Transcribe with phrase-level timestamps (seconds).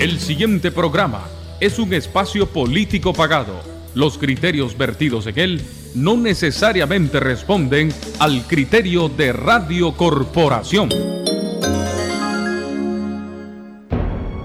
[0.00, 1.24] El siguiente programa
[1.58, 3.60] es un espacio político pagado.
[3.94, 5.62] Los criterios vertidos en él
[5.96, 10.88] no necesariamente responden al criterio de Radio Corporación.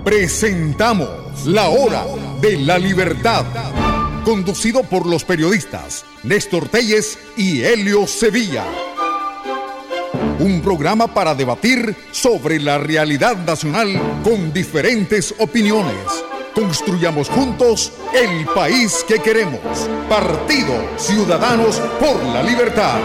[0.03, 2.04] Presentamos La Hora
[2.42, 3.46] de la Libertad,
[4.26, 8.65] conducido por los periodistas Néstor Telles y Helio Sevilla.
[10.40, 13.90] Un programa para debatir sobre la realidad nacional
[14.24, 15.96] con diferentes opiniones.
[16.53, 19.62] Construyamos juntos el país que queremos.
[20.09, 22.99] Partido Ciudadanos por la Libertad.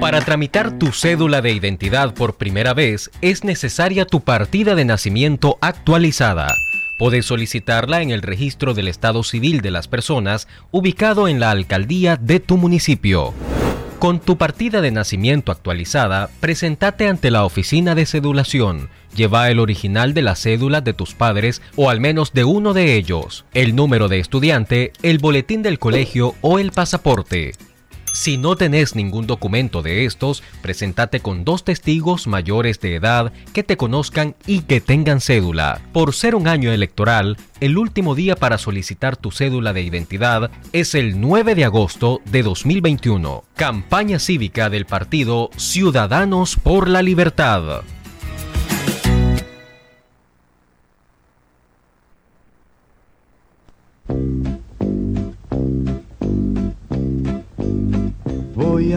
[0.00, 5.58] Para tramitar tu cédula de identidad por primera vez es necesaria tu partida de nacimiento
[5.60, 6.56] actualizada.
[7.00, 12.18] Puedes solicitarla en el registro del estado civil de las personas ubicado en la alcaldía
[12.18, 13.32] de tu municipio.
[13.98, 18.90] Con tu partida de nacimiento actualizada, presentate ante la oficina de cedulación.
[19.16, 22.96] Lleva el original de la cédula de tus padres o al menos de uno de
[22.96, 27.52] ellos, el número de estudiante, el boletín del colegio o el pasaporte.
[28.12, 33.62] Si no tenés ningún documento de estos, presentate con dos testigos mayores de edad que
[33.62, 35.80] te conozcan y que tengan cédula.
[35.92, 40.94] Por ser un año electoral, el último día para solicitar tu cédula de identidad es
[40.94, 43.44] el 9 de agosto de 2021.
[43.54, 47.82] Campaña cívica del partido Ciudadanos por la Libertad.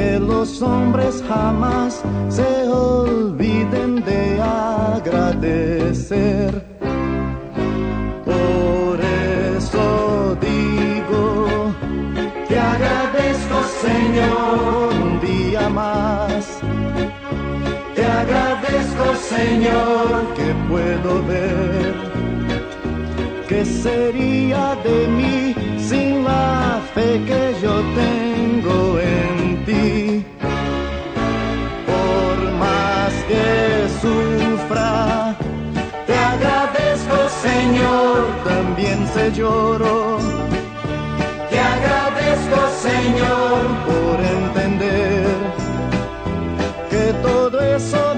[0.00, 4.40] que los hombres jamás se olviden de
[4.96, 6.50] agradecer.
[8.30, 8.98] Por
[9.56, 9.84] eso
[10.48, 11.24] digo,
[12.48, 13.56] te agradezco
[13.86, 16.42] Señor un día más.
[17.96, 19.04] Te agradezco
[19.36, 20.06] Señor
[20.36, 21.94] que puedo ver.
[23.48, 25.38] ¿Qué sería de mí
[25.88, 29.39] sin la fe que yo tengo en
[31.86, 35.36] Por más que sufra,
[36.06, 40.18] te agradezco Señor, también se lloro.
[41.50, 45.26] Te agradezco Señor por entender
[46.90, 48.09] que todo eso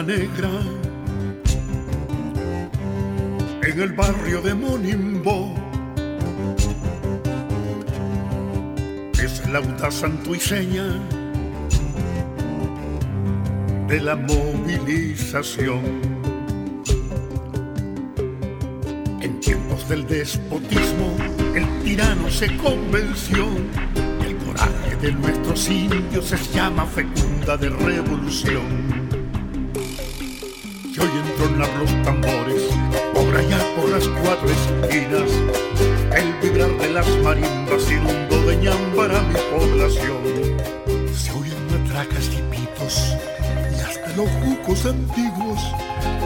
[0.00, 0.48] negra
[3.62, 5.54] en el barrio de Monimbo,
[9.22, 10.84] es la audaz santuiseña
[13.88, 15.80] de la movilización.
[19.20, 21.16] En tiempos del despotismo,
[21.54, 23.46] el tirano se convenció
[24.24, 29.01] el coraje de nuestros indios se llama fecunda de revolución.
[31.02, 32.62] Hoy entronar los tambores,
[33.12, 35.30] por allá por las cuatro esquinas,
[36.14, 40.22] el vibrar de las marimbas inundó de ñambara mi población.
[41.12, 43.16] Se oyen matracas y pitos
[43.76, 45.60] y hasta los jucos antiguos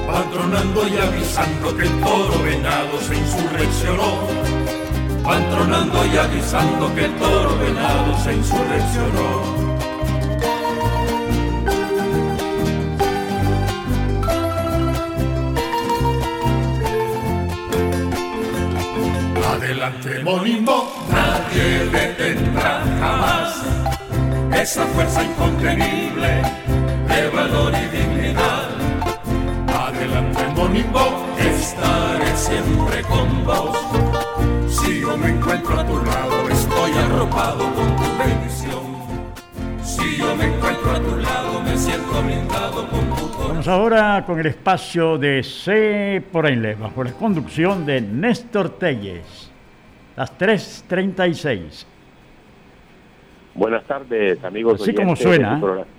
[0.07, 4.29] patronando y avisando que el toro venado se insurreccionó.
[5.25, 9.66] Patronando y avisando que el toro venado se insurreccionó.
[19.87, 23.65] Adelante Monimbo, nadie detendrá jamás
[24.61, 26.43] esa fuerza incontenible
[27.07, 28.69] de valor y dignidad.
[29.69, 33.79] Adelante Monimbo, estaré siempre con vos.
[34.69, 38.83] Si yo me encuentro a tu lado, estoy arropado con tu bendición.
[39.85, 43.49] Si yo me encuentro a tu lado, me siento blindado con tu.
[43.49, 49.53] Vamos ahora con el espacio de C por Ainle, bajo la conducción de Néstor Telles.
[50.17, 51.87] Las 3.36.
[53.55, 54.81] Buenas tardes, amigos.
[54.81, 55.49] Así como oyentes suena.
[55.51, 55.91] de su programa.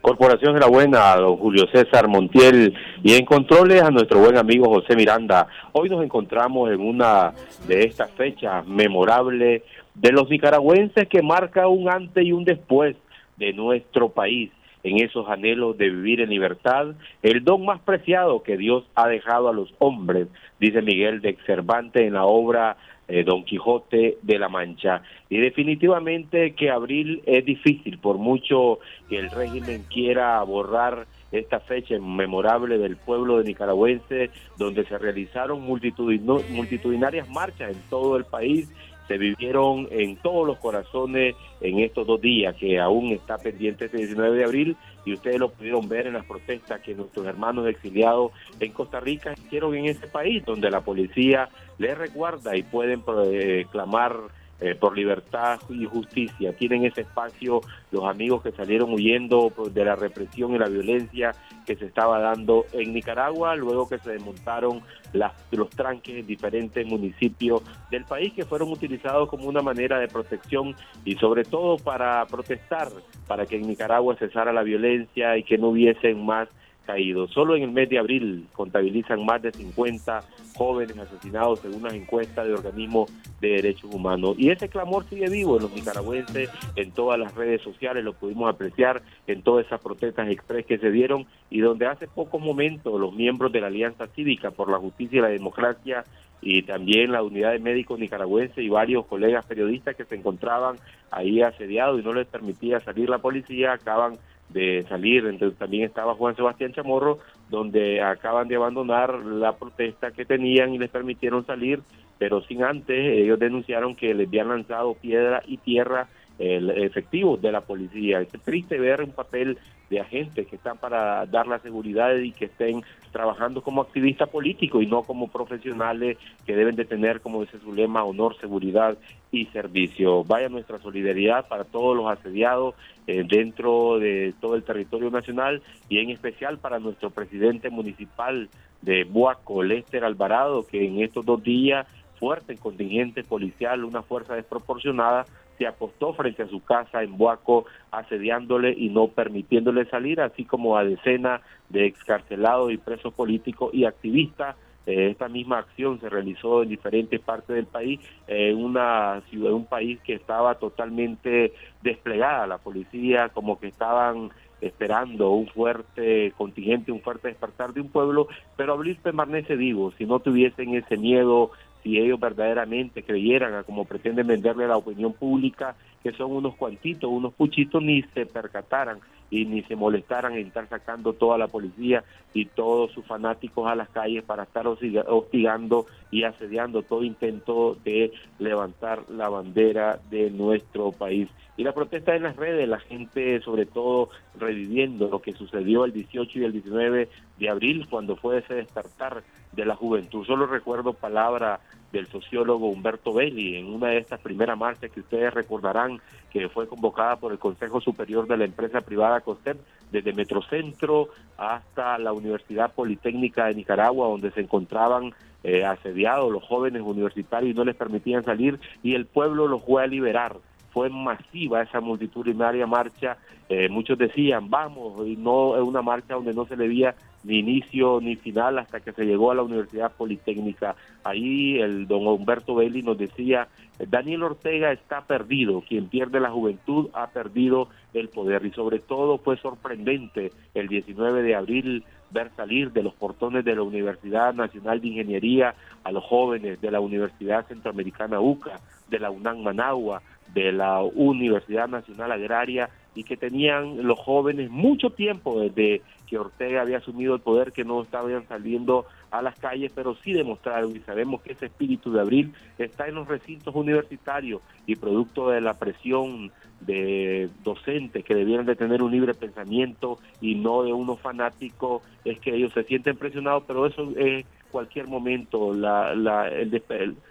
[0.00, 4.66] Corporación de la Buena, don Julio César Montiel y en controles a nuestro buen amigo
[4.66, 5.48] José Miranda.
[5.72, 7.34] Hoy nos encontramos en una
[7.66, 9.62] de estas fechas memorables
[9.94, 12.96] de los nicaragüenses que marca un antes y un después
[13.36, 14.50] de nuestro país
[14.84, 19.48] en esos anhelos de vivir en libertad, el don más preciado que Dios ha dejado
[19.48, 20.28] a los hombres,
[20.60, 22.76] dice Miguel de Cervantes en la obra
[23.08, 25.02] eh, Don Quijote de la Mancha.
[25.28, 31.98] Y definitivamente que abril es difícil, por mucho que el régimen quiera borrar esta fecha
[31.98, 38.68] memorable del pueblo de nicaragüense, donde se realizaron multitudinarias marchas en todo el país,
[39.08, 43.98] se vivieron en todos los corazones en estos dos días, que aún está pendiente este
[43.98, 48.32] 19 de abril, y ustedes lo pudieron ver en las protestas que nuestros hermanos exiliados
[48.58, 53.66] en Costa Rica hicieron en ese país, donde la policía les recuerda y pueden eh,
[53.70, 54.16] clamar
[54.58, 56.56] eh, por libertad y justicia.
[56.56, 61.34] Tienen ese espacio los amigos que salieron huyendo pues, de la represión y la violencia
[61.66, 64.80] que se estaba dando en Nicaragua, luego que se desmontaron
[65.12, 70.08] las, los tranques en diferentes municipios del país que fueron utilizados como una manera de
[70.08, 70.74] protección
[71.04, 72.88] y sobre todo para protestar,
[73.26, 76.48] para que en Nicaragua cesara la violencia y que no hubiesen más
[76.86, 77.30] caídos.
[77.32, 80.22] Solo en el mes de abril contabilizan más de 50
[80.56, 84.36] jóvenes asesinados según unas encuestas de organismos de derechos humanos.
[84.38, 88.52] Y ese clamor sigue vivo en los nicaragüenses, en todas las redes sociales, lo pudimos
[88.52, 93.12] apreciar en todas esas protestas express que se dieron y donde hace pocos momentos los
[93.12, 96.04] miembros de la Alianza Cívica por la Justicia y la Democracia
[96.40, 100.76] y también la unidad de médicos nicaragüenses y varios colegas periodistas que se encontraban
[101.10, 106.14] ahí asediados y no les permitía salir la policía, acaban de salir, entonces también estaba
[106.14, 107.18] Juan Sebastián Chamorro,
[107.50, 111.80] donde acaban de abandonar la protesta que tenían y les permitieron salir,
[112.18, 116.08] pero sin antes ellos denunciaron que les habían lanzado piedra y tierra
[116.38, 118.20] el efectivo de la policía.
[118.20, 122.46] Es triste ver un papel de agentes que están para dar la seguridad y que
[122.46, 127.58] estén trabajando como activistas políticos y no como profesionales que deben de tener, como dice
[127.60, 128.98] su lema, honor, seguridad
[129.30, 130.24] y servicio.
[130.24, 132.74] Vaya nuestra solidaridad para todos los asediados
[133.06, 138.48] eh, dentro de todo el territorio nacional y en especial para nuestro presidente municipal
[138.82, 141.86] de Buaco, Lester Alvarado, que en estos dos días
[142.18, 145.26] fuerte contingente policial, una fuerza desproporcionada,
[145.58, 150.76] se apostó frente a su casa en Buaco, asediándole y no permitiéndole salir, así como
[150.76, 154.56] a decenas de excarcelados y presos políticos y activistas.
[154.86, 159.52] Eh, esta misma acción se realizó en diferentes partes del país, eh, en una ciudad,
[159.52, 166.92] un país que estaba totalmente desplegada, la policía como que estaban esperando un fuerte contingente,
[166.92, 171.50] un fuerte despertar de un pueblo, pero Abril permanece vivo, si no tuviesen ese miedo,
[171.86, 175.76] si ellos verdaderamente creyeran a como pretenden venderle a la opinión pública
[176.06, 180.68] que son unos cuantitos, unos puchitos, ni se percataran y ni se molestaran en estar
[180.68, 185.86] sacando toda la policía y todos sus fanáticos a las calles para estar hostiga- hostigando
[186.12, 191.28] y asediando todo intento de levantar la bandera de nuestro país.
[191.56, 195.92] Y la protesta en las redes, la gente sobre todo reviviendo lo que sucedió el
[195.92, 197.08] 18 y el 19
[197.38, 200.24] de abril cuando fue ese despertar de la juventud.
[200.24, 201.58] Solo recuerdo palabra
[201.96, 206.00] del sociólogo Humberto Belli en una de estas primeras marchas que ustedes recordarán
[206.30, 209.58] que fue convocada por el Consejo Superior de la empresa privada COSTEP
[209.90, 215.12] desde Metrocentro hasta la Universidad Politécnica de Nicaragua donde se encontraban
[215.42, 219.82] eh, asediados los jóvenes universitarios y no les permitían salir y el pueblo los fue
[219.82, 220.36] a liberar
[220.76, 223.16] fue masiva esa multitudinaria marcha.
[223.48, 226.94] Eh, muchos decían, vamos, y no es una marcha donde no se le veía
[227.26, 230.76] ni inicio ni final hasta que se llegó a la Universidad Politécnica.
[231.02, 236.88] Ahí el don Humberto Belli nos decía, Daniel Ortega está perdido, quien pierde la juventud
[236.94, 242.72] ha perdido el poder y sobre todo fue sorprendente el 19 de abril ver salir
[242.72, 247.46] de los portones de la Universidad Nacional de Ingeniería a los jóvenes de la Universidad
[247.48, 250.00] Centroamericana UCA, de la UNAM Managua,
[250.32, 256.62] de la Universidad Nacional Agraria y que tenían los jóvenes mucho tiempo desde que Ortega
[256.62, 260.80] había asumido el poder, que no estaban saliendo a las calles, pero sí demostraron y
[260.80, 265.54] sabemos que ese espíritu de abril está en los recintos universitarios y producto de la
[265.54, 271.82] presión de docentes que debieran de tener un libre pensamiento y no de unos fanáticos,
[272.04, 276.30] es que ellos se sienten presionados, pero eso es cualquier momento la, la,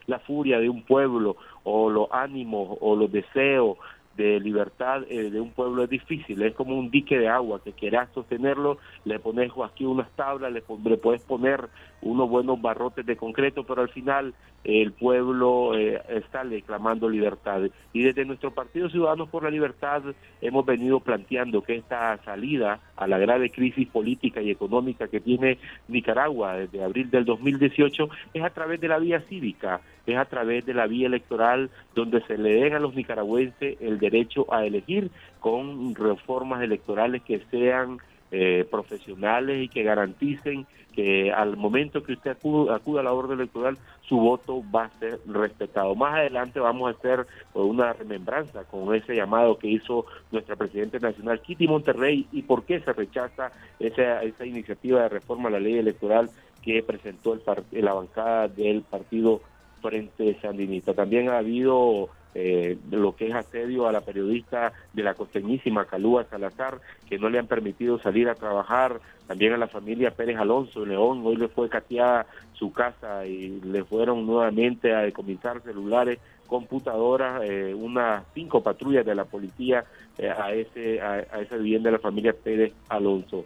[0.08, 3.78] la furia de un pueblo o los ánimos o los deseos
[4.16, 7.74] de libertad eh, de un pueblo es difícil, es como un dique de agua que
[7.74, 11.70] quieras sostenerlo, le pones aquí unas tablas, le, le puedes poner
[12.02, 14.34] unos buenos barrotes de concreto, pero al final
[14.66, 17.62] el pueblo eh, está reclamando libertad.
[17.94, 20.02] Y desde nuestro Partido Ciudadanos por la Libertad
[20.42, 25.60] hemos venido planteando que esta salida a la grave crisis política y económica que tiene
[25.88, 30.66] Nicaragua desde abril del 2018 es a través de la vía cívica, es a través
[30.66, 35.12] de la vía electoral donde se le den a los nicaragüenses el derecho a elegir
[35.40, 38.00] con reformas electorales que sean
[38.38, 43.77] eh, profesionales y que garanticen que al momento que usted acuda, a la orden electoral,
[44.01, 45.96] su voto va a ser respetado.
[45.96, 51.00] Más adelante vamos a hacer pues, una remembranza con ese llamado que hizo nuestra Presidenta
[51.00, 55.60] Nacional, Kitty Monterrey, y por qué se rechaza esa, esa iniciativa de reforma a la
[55.62, 56.30] ley electoral
[56.62, 59.39] que presentó el, la bancada del Partido
[59.82, 60.94] Frente Sandinista.
[60.94, 66.25] También ha habido eh, lo que es asedio a la periodista de la costeñísima Calúa
[66.25, 70.82] Salazar, que no le han permitido salir a trabajar, también a la familia Pérez Alonso
[70.82, 76.20] de León, hoy le fue cateada su casa y le fueron nuevamente a decomisar celulares,
[76.46, 79.86] computadoras, eh, unas cinco patrullas de la policía
[80.18, 83.46] eh, a, ese, a, a esa vivienda de la familia Pérez Alonso.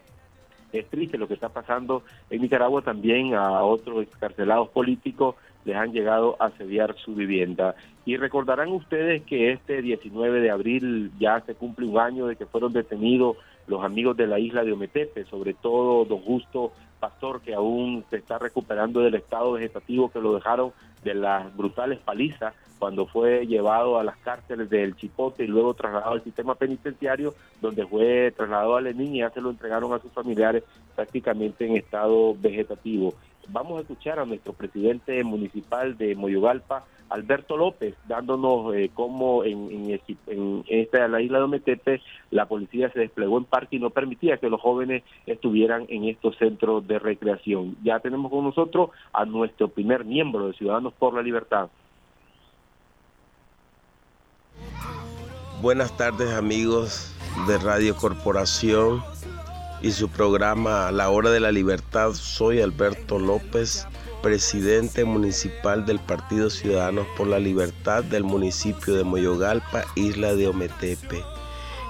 [0.73, 5.35] Es triste lo que está pasando en Nicaragua también a otros excarcelados políticos
[5.65, 7.75] les han llegado a asediar su vivienda.
[8.05, 12.45] Y recordarán ustedes que este 19 de abril ya se cumple un año de que
[12.45, 13.37] fueron detenidos
[13.67, 18.17] los amigos de la isla de Ometepe, sobre todo don Justo Pastor, que aún se
[18.17, 20.71] está recuperando del estado vegetativo que lo dejaron
[21.03, 26.13] de las brutales palizas cuando fue llevado a las cárceles del Chipote y luego trasladado
[26.13, 30.11] al sistema penitenciario, donde fue trasladado a Lenín y ya se lo entregaron a sus
[30.13, 30.63] familiares
[30.95, 33.13] prácticamente en estado vegetativo.
[33.49, 39.89] Vamos a escuchar a nuestro presidente municipal de Moyogalpa, Alberto López, dándonos eh, cómo en,
[40.27, 44.37] en, esta la isla de Ometepe la policía se desplegó en parque y no permitía
[44.37, 47.75] que los jóvenes estuvieran en estos centros de recreación.
[47.83, 51.69] Ya tenemos con nosotros a nuestro primer miembro de Ciudadanos por la Libertad.
[55.61, 57.11] Buenas tardes amigos
[57.45, 59.03] de Radio Corporación
[59.81, 62.13] y su programa La Hora de la Libertad.
[62.13, 63.85] Soy Alberto López,
[64.23, 71.21] presidente municipal del Partido Ciudadanos por la Libertad del municipio de Moyogalpa, isla de Ometepe.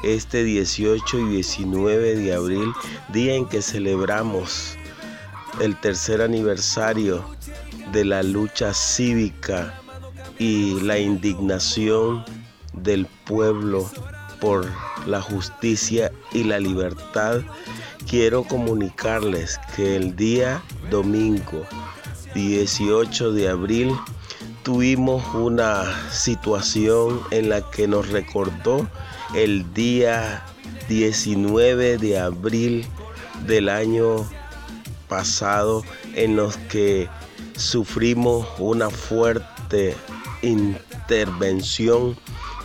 [0.02, 2.74] Este 18 y 19 de abril,
[3.10, 4.80] día en que celebramos
[5.62, 7.24] el tercer aniversario
[7.92, 9.80] de la lucha cívica
[10.40, 12.26] y la indignación
[12.84, 13.90] del pueblo
[14.40, 14.68] por
[15.06, 17.42] la justicia y la libertad,
[18.08, 21.66] quiero comunicarles que el día domingo
[22.34, 23.96] 18 de abril
[24.64, 28.88] tuvimos una situación en la que nos recordó
[29.34, 30.44] el día
[30.88, 32.86] 19 de abril
[33.46, 34.28] del año
[35.08, 35.84] pasado
[36.16, 37.10] en los que
[37.56, 39.96] sufrimos una fuerte
[40.42, 42.16] intervención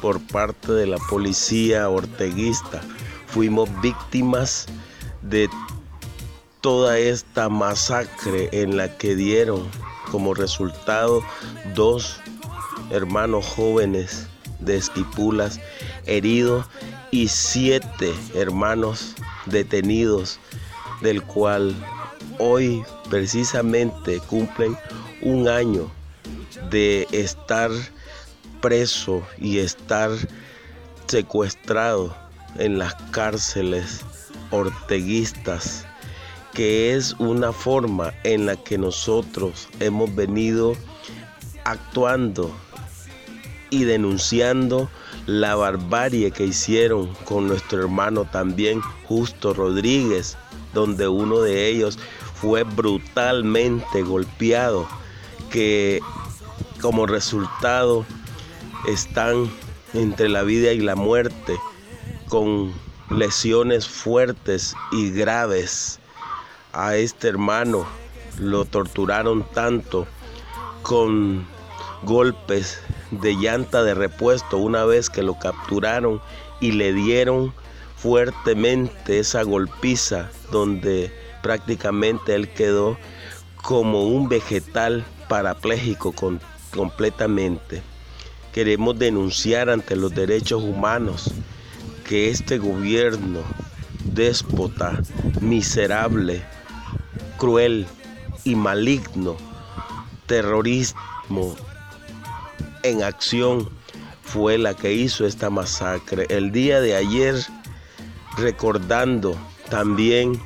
[0.04, 2.82] por parte de la policía orteguista.
[3.26, 4.66] Fuimos víctimas
[5.22, 5.48] de
[6.60, 9.66] toda esta masacre en la que dieron
[10.10, 11.22] como resultado
[11.74, 12.20] dos
[12.90, 14.26] hermanos jóvenes
[14.58, 15.58] de Esquipulas
[16.04, 16.66] heridos
[17.10, 19.14] y siete hermanos
[19.46, 20.38] detenidos,
[21.00, 21.74] del cual
[22.38, 24.76] hoy precisamente cumplen
[25.22, 25.90] un año
[26.68, 27.70] de estar
[28.64, 30.10] preso y estar
[31.06, 32.16] secuestrado
[32.56, 34.00] en las cárceles
[34.50, 35.84] orteguistas,
[36.54, 40.72] que es una forma en la que nosotros hemos venido
[41.64, 42.56] actuando
[43.68, 44.88] y denunciando
[45.26, 50.38] la barbarie que hicieron con nuestro hermano también Justo Rodríguez,
[50.72, 51.98] donde uno de ellos
[52.40, 54.88] fue brutalmente golpeado,
[55.50, 56.00] que
[56.80, 58.06] como resultado
[58.86, 59.50] están
[59.92, 61.58] entre la vida y la muerte
[62.28, 62.72] con
[63.10, 66.00] lesiones fuertes y graves.
[66.72, 67.86] a este hermano
[68.38, 70.08] lo torturaron tanto
[70.82, 71.46] con
[72.02, 76.20] golpes de llanta de repuesto una vez que lo capturaron
[76.60, 77.54] y le dieron
[77.96, 81.12] fuertemente esa golpiza donde
[81.42, 82.98] prácticamente él quedó
[83.62, 86.12] como un vegetal parapléjico
[86.70, 87.82] completamente.
[88.54, 91.32] Queremos denunciar ante los derechos humanos
[92.08, 93.40] que este gobierno
[94.04, 95.02] déspota,
[95.40, 96.40] miserable,
[97.36, 97.84] cruel
[98.44, 99.36] y maligno,
[100.26, 101.56] terrorismo
[102.84, 103.68] en acción,
[104.22, 106.26] fue la que hizo esta masacre.
[106.28, 107.34] El día de ayer,
[108.38, 109.36] recordando
[109.68, 110.40] también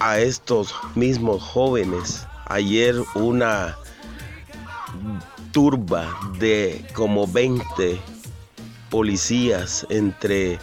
[0.00, 3.78] a estos mismos jóvenes, ayer una
[5.52, 7.98] turba de como 20
[8.90, 10.58] policías entre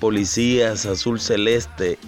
[0.00, 1.98] policías azul celeste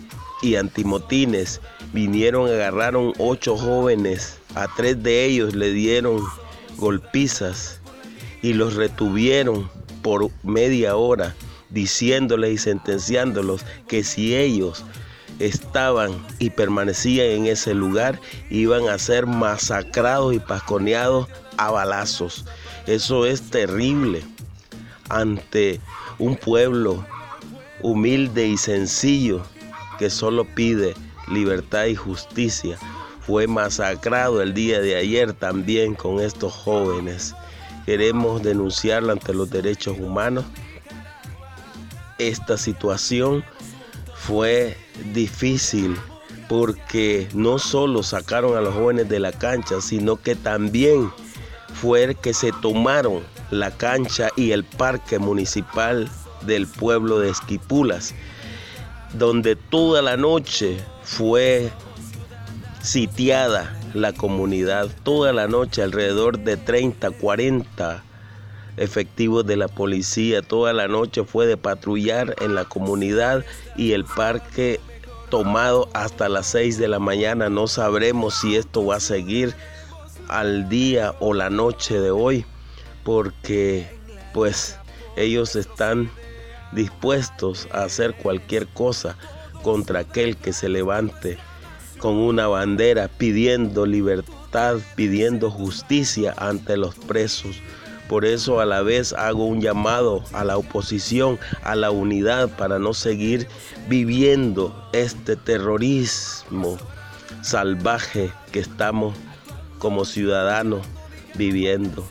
[0.43, 1.61] y antimotines.
[1.93, 6.23] Vinieron, agarraron ocho jóvenes, a tres de ellos le dieron
[6.77, 7.81] golpizas
[8.43, 9.71] y los retuvieron
[10.03, 11.35] por media hora
[11.71, 14.85] diciéndoles y sentenciándolos que si ellos
[15.39, 22.45] estaban y permanecían en ese lugar iban a ser masacrados y pasconeados a balazos.
[22.87, 24.23] Eso es terrible
[25.09, 25.81] ante
[26.19, 27.05] un pueblo
[27.83, 29.43] humilde y sencillo
[29.99, 30.95] que solo pide
[31.29, 32.79] libertad y justicia.
[33.21, 37.35] Fue masacrado el día de ayer también con estos jóvenes.
[37.85, 40.45] Queremos denunciarlo ante los derechos humanos.
[42.19, 43.45] Esta situación
[44.29, 44.77] fue
[45.15, 45.97] difícil
[46.51, 51.11] porque no solo sacaron a los jóvenes de la cancha, sino que también
[51.73, 56.11] fue que se tomaron la cancha y el parque municipal
[56.43, 58.15] del pueblo de Esquipulas,
[59.15, 61.71] donde toda la noche fue
[62.83, 68.05] sitiada la comunidad, toda la noche alrededor de 30, 40
[68.79, 73.45] efectivos de la policía, toda la noche fue de patrullar en la comunidad
[73.77, 74.81] y el parque
[75.31, 77.49] tomado hasta las 6 de la mañana.
[77.49, 79.55] No sabremos si esto va a seguir
[80.29, 82.45] al día o la noche de hoy,
[83.05, 83.89] porque
[84.33, 84.77] pues
[85.17, 86.11] ellos están
[86.73, 89.17] dispuestos a hacer cualquier cosa
[89.63, 91.39] contra aquel que se levante
[91.99, 97.61] con una bandera pidiendo libertad, pidiendo justicia ante los presos.
[98.09, 102.79] Por eso a la vez hago un llamado a la oposición, a la unidad, para
[102.79, 103.47] no seguir
[103.89, 106.79] viviendo este terrorismo
[107.43, 109.15] salvaje que estamos
[109.79, 110.87] como ciudadanos
[111.35, 112.07] viviendo.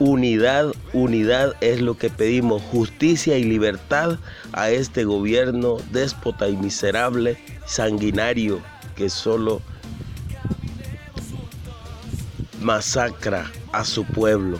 [0.00, 4.18] Unidad, unidad es lo que pedimos, justicia y libertad
[4.52, 7.36] a este gobierno déspota y miserable,
[7.66, 8.60] sanguinario,
[8.94, 9.60] que solo
[12.60, 14.58] masacra a su pueblo.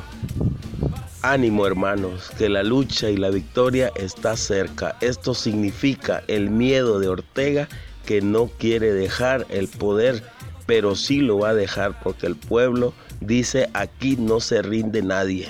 [1.23, 4.97] Ánimo hermanos, que la lucha y la victoria está cerca.
[5.01, 7.69] Esto significa el miedo de Ortega
[8.07, 10.23] que no quiere dejar el poder
[10.69, 15.49] pero sí lo va a dejar porque el pueblo dice aquí no se rinde nadie.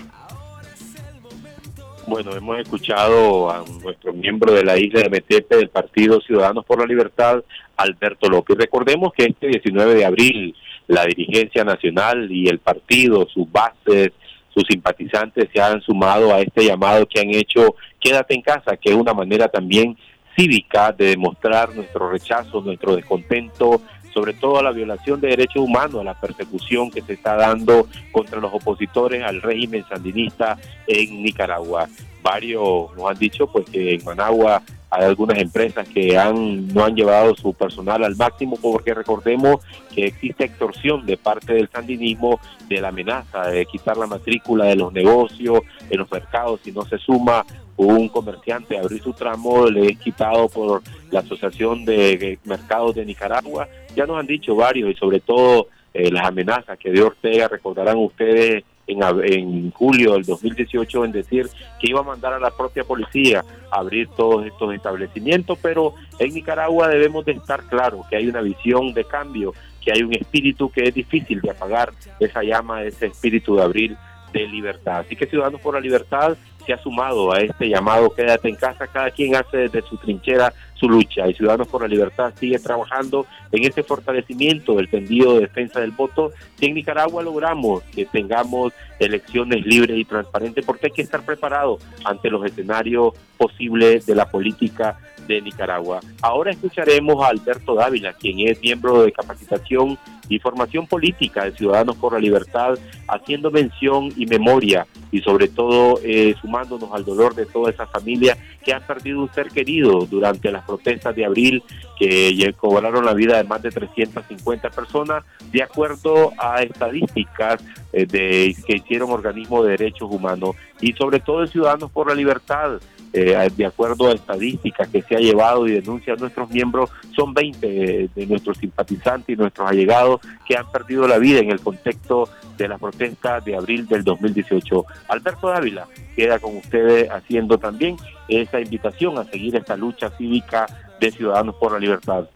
[2.07, 6.78] Bueno, hemos escuchado a nuestro miembro de la isla de Metepe del Partido Ciudadanos por
[6.78, 7.42] la Libertad,
[7.76, 8.57] Alberto López.
[8.59, 10.54] Recordemos que este 19 de abril
[10.87, 14.12] la dirigencia nacional y el partido, sus bases,
[14.58, 18.90] sus simpatizantes se han sumado a este llamado que han hecho Quédate en casa, que
[18.90, 19.96] es una manera también
[20.36, 23.80] cívica de demostrar nuestro rechazo, nuestro descontento
[24.12, 27.86] sobre todo a la violación de derechos humanos, a la persecución que se está dando
[28.10, 31.88] contra los opositores al régimen sandinista en Nicaragua.
[32.22, 36.94] Varios nos han dicho pues que en Managua hay algunas empresas que han no han
[36.94, 42.81] llevado su personal al máximo porque recordemos que existe extorsión de parte del sandinismo de
[42.81, 46.98] la amenaza de quitar la matrícula de los negocios en los mercados si no se
[46.98, 47.44] suma
[47.79, 53.07] un comerciante a abrir su tramo le es quitado por la Asociación de Mercados de
[53.07, 53.68] Nicaragua.
[53.94, 57.96] Ya nos han dicho varios y sobre todo eh, las amenazas que dio Ortega, recordarán
[57.98, 61.48] ustedes en, en julio del 2018 en decir
[61.81, 66.35] que iba a mandar a la propia policía a abrir todos estos establecimientos, pero en
[66.35, 70.70] Nicaragua debemos de estar claros que hay una visión de cambio, que hay un espíritu
[70.70, 73.96] que es difícil de apagar esa llama, ese espíritu de abrir
[74.33, 75.01] de libertad.
[75.01, 76.37] Así que Ciudadanos por la Libertad
[76.68, 80.52] se ha sumado a este llamado quédate en casa, cada quien hace desde su trinchera
[80.74, 85.40] su lucha y Ciudadanos por la Libertad sigue trabajando en ese fortalecimiento del tendido de
[85.40, 86.31] defensa del voto.
[86.57, 91.78] Si en Nicaragua logramos que tengamos elecciones libres y transparentes porque hay que estar preparado
[92.04, 96.00] ante los escenarios posibles de la política de Nicaragua.
[96.22, 99.96] Ahora escucharemos a Alberto Dávila, quien es miembro de capacitación
[100.28, 106.00] y formación política de Ciudadanos por la Libertad, haciendo mención y memoria y sobre todo
[106.02, 110.50] eh, sumándonos al dolor de toda esa familia que han perdido un ser querido durante
[110.50, 111.62] las protestas de abril
[111.98, 117.62] que cobraron la vida de más de 350 personas, de acuerdo a estadísticas
[117.92, 122.14] eh, de, que hicieron organismos de derechos humanos y sobre todo de Ciudadanos por la
[122.14, 122.80] Libertad.
[123.12, 128.10] Eh, de acuerdo a estadísticas que se ha llevado y denuncian nuestros miembros, son 20
[128.14, 132.68] de nuestros simpatizantes y nuestros allegados que han perdido la vida en el contexto de
[132.68, 134.84] la protesta de abril del 2018.
[135.08, 137.96] Alberto Dávila queda con ustedes haciendo también
[138.28, 140.66] esa invitación a seguir esta lucha cívica
[141.00, 142.28] de Ciudadanos por la Libertad.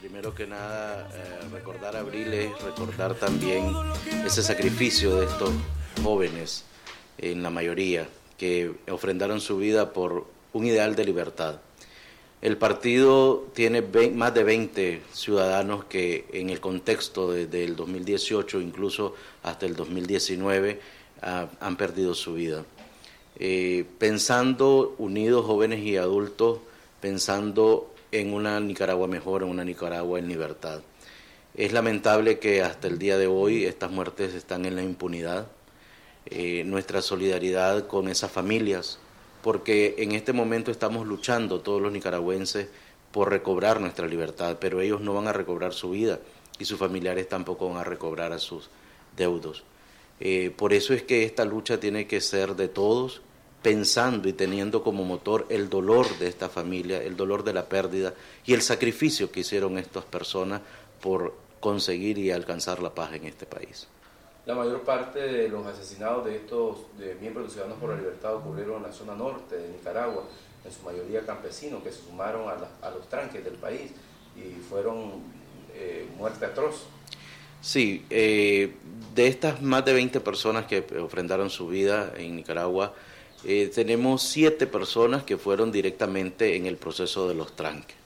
[0.00, 3.72] Primero que nada, eh, recordar abril es recordar también
[4.24, 5.52] ese sacrificio de estos
[6.02, 6.64] jóvenes,
[7.18, 8.06] en la mayoría,
[8.38, 11.60] que ofrendaron su vida por un ideal de libertad.
[12.42, 13.80] El partido tiene
[14.12, 20.78] más de 20 ciudadanos que en el contexto desde el 2018, incluso hasta el 2019,
[21.22, 22.64] ah, han perdido su vida.
[23.38, 26.58] Eh, pensando unidos jóvenes y adultos,
[27.00, 30.82] pensando en una Nicaragua mejor, en una Nicaragua en libertad.
[31.56, 35.46] Es lamentable que hasta el día de hoy estas muertes están en la impunidad.
[36.26, 38.98] Eh, nuestra solidaridad con esas familias,
[39.42, 42.68] porque en este momento estamos luchando todos los nicaragüenses
[43.12, 46.20] por recobrar nuestra libertad, pero ellos no van a recobrar su vida
[46.58, 48.70] y sus familiares tampoco van a recobrar a sus
[49.16, 49.64] deudos.
[50.18, 53.20] Eh, por eso es que esta lucha tiene que ser de todos,
[53.62, 58.14] pensando y teniendo como motor el dolor de esta familia, el dolor de la pérdida
[58.46, 60.62] y el sacrificio que hicieron estas personas
[61.02, 63.88] por conseguir y alcanzar la paz en este país.
[64.46, 66.76] La mayor parte de los asesinados de estos
[67.18, 70.24] miembros de Ciudadanos por la Libertad ocurrieron en la zona norte de Nicaragua,
[70.62, 73.90] en su mayoría campesinos que se sumaron a, los tranques del país
[74.36, 75.22] y fueron
[75.74, 76.84] eh, muerte atroz.
[77.62, 78.74] Sí, eh,
[79.14, 82.92] de estas más de 20 personas que ofrendaron su vida en Nicaragua,
[83.44, 87.96] eh, tenemos siete personas que fueron directamente en el proceso de los tranques.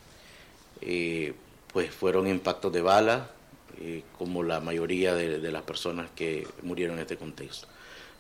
[1.73, 3.31] pues fueron impactos de bala,
[3.81, 7.69] eh, como la mayoría de, las personas que murieron en este contexto.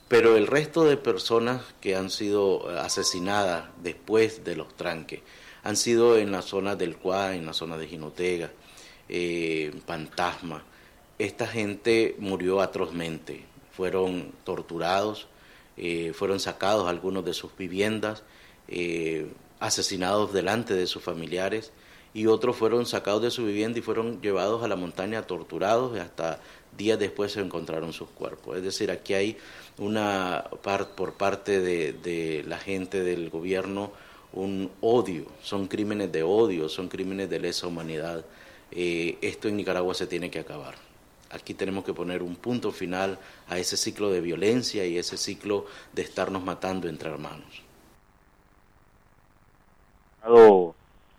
[0.07, 5.21] Pero el resto de personas que han sido eh, asesinadas después de los tranques
[5.65, 8.51] han sido en la zona del Cuá, en la zona de Jinotega,
[9.09, 10.65] eh, Fantasma.
[11.19, 15.27] Esta gente murió atrozmente, fueron torturados,
[16.13, 18.23] fueron sacados algunos de sus viviendas,
[19.61, 21.73] asesinados delante de sus familiares
[22.15, 26.01] y otros fueron sacados de su vivienda y fueron llevados a la montaña torturados y
[26.01, 26.41] hasta
[26.77, 28.57] días después se encontraron sus cuerpos.
[28.57, 29.37] Es decir, aquí hay
[29.79, 33.93] una parte por parte de, la gente del gobierno
[34.33, 38.25] un odio, son crímenes de odio, son crímenes de lesa humanidad.
[38.71, 40.75] Eh, esto en Nicaragua se tiene que acabar.
[41.31, 43.19] Aquí tenemos que poner un punto final
[43.49, 47.69] a ese ciclo de violencia y ese ciclo de estarnos matando entre hermanos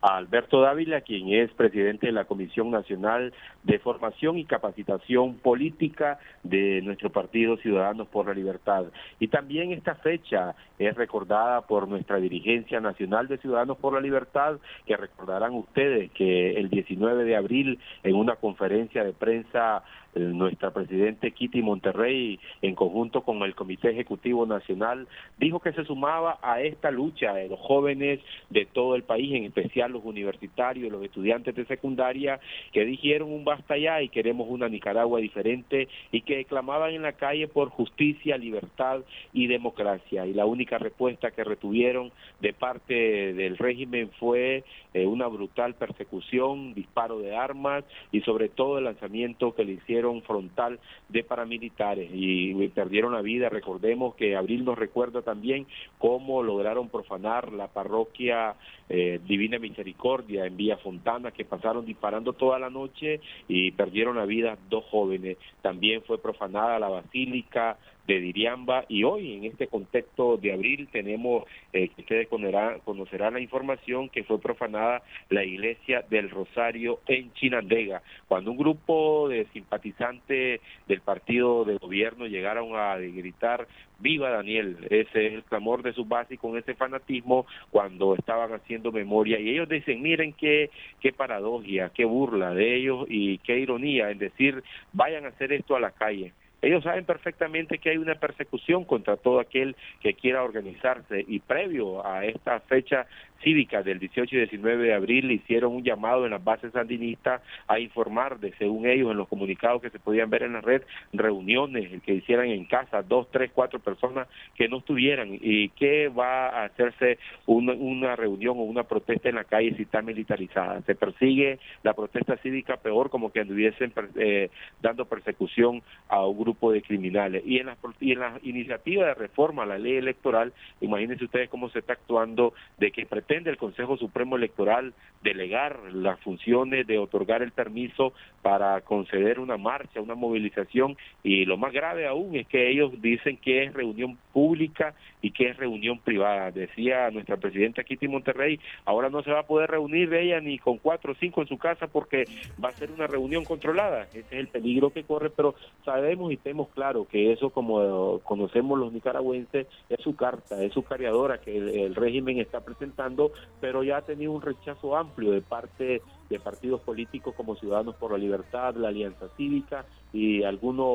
[0.01, 3.33] a Alberto Dávila, quien es presidente de la Comisión Nacional
[3.63, 8.85] de Formación y Capacitación Política de nuestro partido Ciudadanos por la Libertad.
[9.19, 14.57] Y también esta fecha es recordada por nuestra dirigencia nacional de Ciudadanos por la Libertad,
[14.85, 19.83] que recordarán ustedes que el 19 de abril en una conferencia de prensa
[20.15, 26.39] nuestra presidente Kitty Monterrey, en conjunto con el Comité Ejecutivo Nacional, dijo que se sumaba
[26.41, 28.19] a esta lucha de los jóvenes
[28.49, 32.39] de todo el país, en especial los universitarios, los estudiantes de secundaria,
[32.71, 37.13] que dijeron un basta ya y queremos una Nicaragua diferente y que clamaban en la
[37.13, 39.01] calle por justicia, libertad
[39.33, 40.25] y democracia.
[40.25, 46.73] Y la única respuesta que retuvieron de parte del régimen fue eh, una brutal persecución,
[46.73, 52.67] disparo de armas y sobre todo el lanzamiento que le hicieron frontal de paramilitares y,
[52.69, 53.49] perdieron la vida.
[53.49, 55.65] Recordemos que Abril nos recuerda también
[55.97, 58.55] cómo lograron profanar la parroquia
[58.89, 64.25] eh, Divina Misericordia en Villa Fontana, que pasaron disparando toda la noche y perdieron la
[64.25, 65.37] vida dos jóvenes.
[65.61, 67.77] También fue profanada la basílica
[68.09, 68.85] de Diriamba.
[68.89, 74.41] Y hoy en este contexto de abril tenemos eh, ustedes conocerán, la información que fue
[74.41, 78.01] profanada la iglesia del Rosario en Chinandega.
[78.27, 83.67] Cuando un grupo de simpatizantes del partido de gobierno llegaron a gritar
[83.99, 88.53] viva Daniel ese es el clamor de su base y con ese fanatismo cuando estaban
[88.53, 89.39] haciendo memoria.
[89.39, 94.17] Y ellos dicen miren qué qué paradoja qué burla de ellos y qué ironía en
[94.17, 98.85] decir vayan a hacer esto a la calle ellos saben perfectamente que hay una persecución
[98.85, 103.07] contra todo aquel que quiera organizarse y previo a esta fecha
[103.41, 107.79] cívicas del 18 y 19 de abril hicieron un llamado en las bases sandinistas a
[107.79, 112.01] informar de, según ellos, en los comunicados que se podían ver en la red, reuniones
[112.03, 116.65] que hicieran en casa, dos, tres, cuatro personas que no estuvieran y que va a
[116.65, 120.81] hacerse una, una reunión o una protesta en la calle si está militarizada.
[120.81, 124.49] Se persigue la protesta cívica peor como que anduviesen eh,
[124.81, 127.43] dando persecución a un grupo de criminales.
[127.45, 131.79] Y en las la iniciativa de reforma a la ley electoral, imagínense ustedes cómo se
[131.79, 137.51] está actuando de que pretende el Consejo Supremo Electoral delegar las funciones de otorgar el
[137.51, 142.91] permiso para conceder una marcha, una movilización y lo más grave aún es que ellos
[143.01, 146.49] dicen que es reunión pública y que es reunión privada.
[146.51, 150.77] Decía nuestra presidenta Kitty Monterrey, ahora no se va a poder reunir ella ni con
[150.77, 152.23] cuatro o cinco en su casa porque
[152.63, 154.03] va a ser una reunión controlada.
[154.03, 158.79] Ese es el peligro que corre, pero sabemos y tenemos claro que eso como conocemos
[158.79, 163.18] los nicaragüenses es su carta, es su cariadora que el régimen está presentando,
[163.59, 168.11] pero ya ha tenido un rechazo amplio de parte de partidos políticos como Ciudadanos por
[168.11, 170.85] la Libertad, la Alianza Cívica y algunas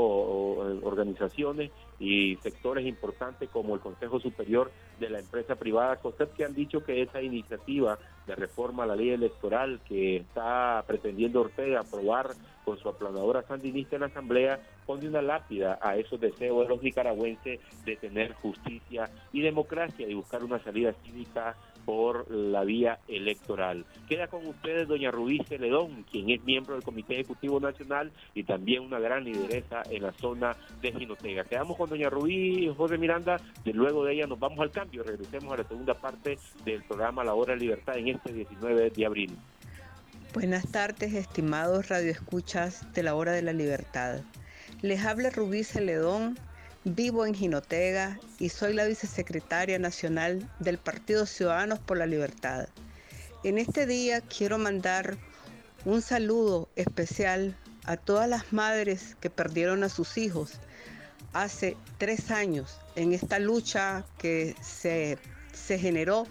[0.83, 5.97] organizaciones y sectores importantes como el Consejo Superior de la Empresa Privada.
[5.97, 10.83] COSEP que han dicho que esa iniciativa de reforma a la ley electoral que está
[10.87, 12.31] pretendiendo Ortega aprobar
[12.65, 16.83] con su aplanadora sandinista en la Asamblea pone una lápida a esos deseos de los
[16.83, 23.85] nicaragüenses de tener justicia y democracia y buscar una salida cívica por la vía electoral.
[24.09, 28.83] Queda con ustedes doña Rubí Celedón, quien es miembro del Comité Ejecutivo Nacional y también
[28.83, 31.45] una gran lideresa en la zona de Ginotega.
[31.45, 35.53] Quedamos con doña Rubí José Miranda, y luego de ella nos vamos al cambio, regresemos
[35.53, 39.37] a la segunda parte del programa La Hora de Libertad en este 19 de abril.
[40.33, 44.21] Buenas tardes, estimados radioescuchas de la Hora de la Libertad.
[44.83, 46.37] Les habla Rubí Celedón
[46.87, 52.69] Vivo en Jinotega y soy la vicesecretaria nacional del Partido Ciudadanos por la Libertad.
[53.43, 55.17] En este día quiero mandar
[55.87, 60.61] un saludo especial a todas las madres que perdieron a sus hijos
[61.33, 65.17] hace tres años en esta lucha que se,
[65.55, 66.27] se generó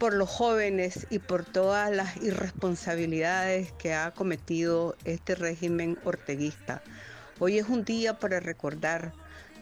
[0.00, 6.82] por los jóvenes y por todas las irresponsabilidades que ha cometido este régimen orteguista.
[7.38, 9.12] Hoy es un día para recordar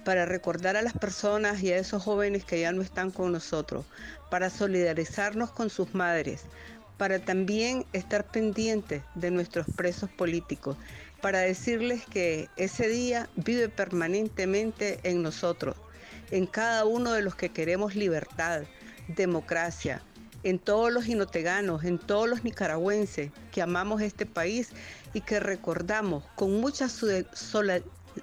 [0.04, 3.84] para recordar a las personas y a esos jóvenes que ya no están con nosotros,
[4.30, 6.42] para solidarizarnos con sus madres,
[6.98, 10.76] para también estar pendientes de nuestros presos políticos,
[11.20, 15.76] para decirles que ese día vive permanentemente en nosotros,
[16.30, 18.62] en cada uno de los que queremos libertad,
[19.08, 20.02] democracia,
[20.42, 24.68] en todos los inoteganos, en todos los nicaragüenses que amamos este país
[25.14, 26.88] y que recordamos con mucha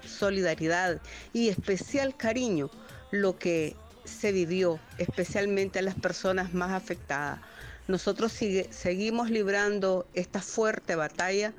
[0.06, 1.00] solidaridad
[1.32, 2.70] y especial cariño
[3.10, 7.40] lo que se vivió, especialmente a las personas más afectadas.
[7.88, 11.52] Nosotros seguimos librando esta fuerte batalla,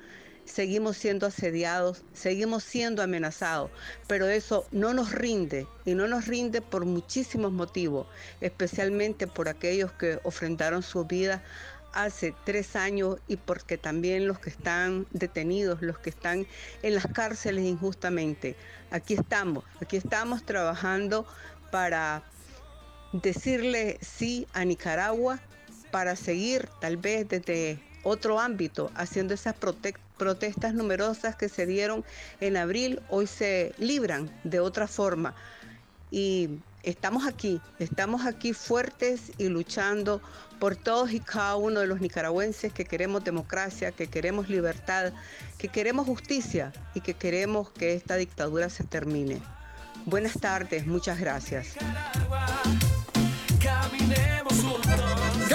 [0.46, 3.72] seguimos siendo asediados, seguimos siendo amenazados,
[4.08, 8.08] pero eso no nos rinde y no nos rinde por muchísimos motivos,
[8.42, 11.44] especialmente por aquellos que ofrendaron su vida
[11.94, 16.46] hace tres años y porque también los que están detenidos, los que están
[16.82, 18.56] en las cárceles injustamente.
[18.92, 21.26] Aquí estamos, aquí estamos trabajando
[21.72, 22.24] para
[23.14, 25.40] decirle sí a Nicaragua,
[25.92, 29.56] para seguir tal vez desde otro ámbito haciendo esas
[30.18, 32.04] protestas numerosas que se dieron
[32.42, 35.36] en abril, hoy se libran de otra forma.
[36.12, 40.22] Y estamos aquí, estamos aquí fuertes y luchando
[40.60, 45.14] por todos y cada uno de los nicaragüenses que queremos democracia, que queremos libertad,
[45.58, 49.42] que queremos justicia y que queremos que esta dictadura se termine.
[50.06, 51.76] Buenas tardes, muchas gracias.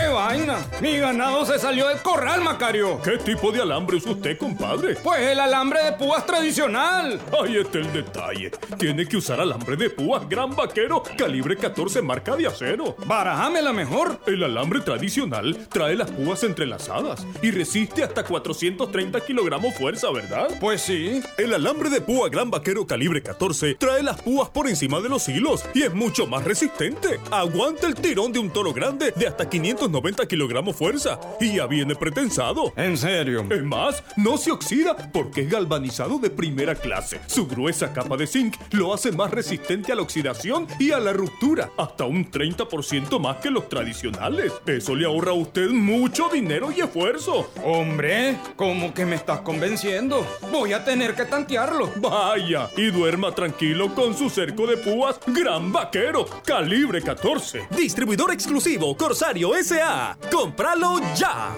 [0.08, 0.56] ¡Qué vaina!
[0.80, 2.98] Mi ganado se salió del corral, Macario.
[3.02, 4.94] ¿Qué tipo de alambre usa usted, compadre?
[4.94, 7.20] Pues el alambre de púas tradicional.
[7.38, 8.50] Ahí está el detalle.
[8.78, 12.96] Tiene que usar alambre de púas Gran Vaquero, calibre 14 marca de acero.
[13.06, 14.18] la mejor.
[14.26, 20.48] El alambre tradicional trae las púas entrelazadas y resiste hasta 430 kilogramos fuerza, ¿verdad?
[20.58, 21.20] Pues sí.
[21.36, 25.28] El alambre de púa Gran Vaquero calibre 14 trae las púas por encima de los
[25.28, 27.20] hilos y es mucho más resistente.
[27.30, 31.66] Aguanta el tirón de un toro grande de hasta 500 90 kilogramos fuerza y ya
[31.66, 32.72] viene pretensado.
[32.76, 33.44] ¿En serio?
[33.50, 37.20] Es más, no se oxida porque es galvanizado de primera clase.
[37.26, 41.12] Su gruesa capa de zinc lo hace más resistente a la oxidación y a la
[41.12, 44.52] ruptura, hasta un 30% más que los tradicionales.
[44.66, 47.50] Eso le ahorra a usted mucho dinero y esfuerzo.
[47.64, 50.24] Hombre, ¿cómo que me estás convenciendo?
[50.52, 51.90] Voy a tener que tantearlo.
[51.96, 57.66] Vaya, y duerma tranquilo con su cerco de púas Gran Vaquero, calibre 14.
[57.76, 59.87] Distribuidor exclusivo Corsario S.A
[60.30, 61.54] ¡Cómpralo ya!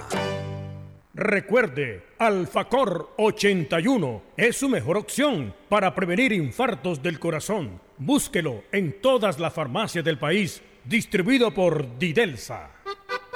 [1.14, 7.80] Recuerde, Alfacor 81 es su mejor opción para prevenir infartos del corazón.
[7.98, 12.70] Búsquelo en todas las farmacias del país, distribuido por Didelsa.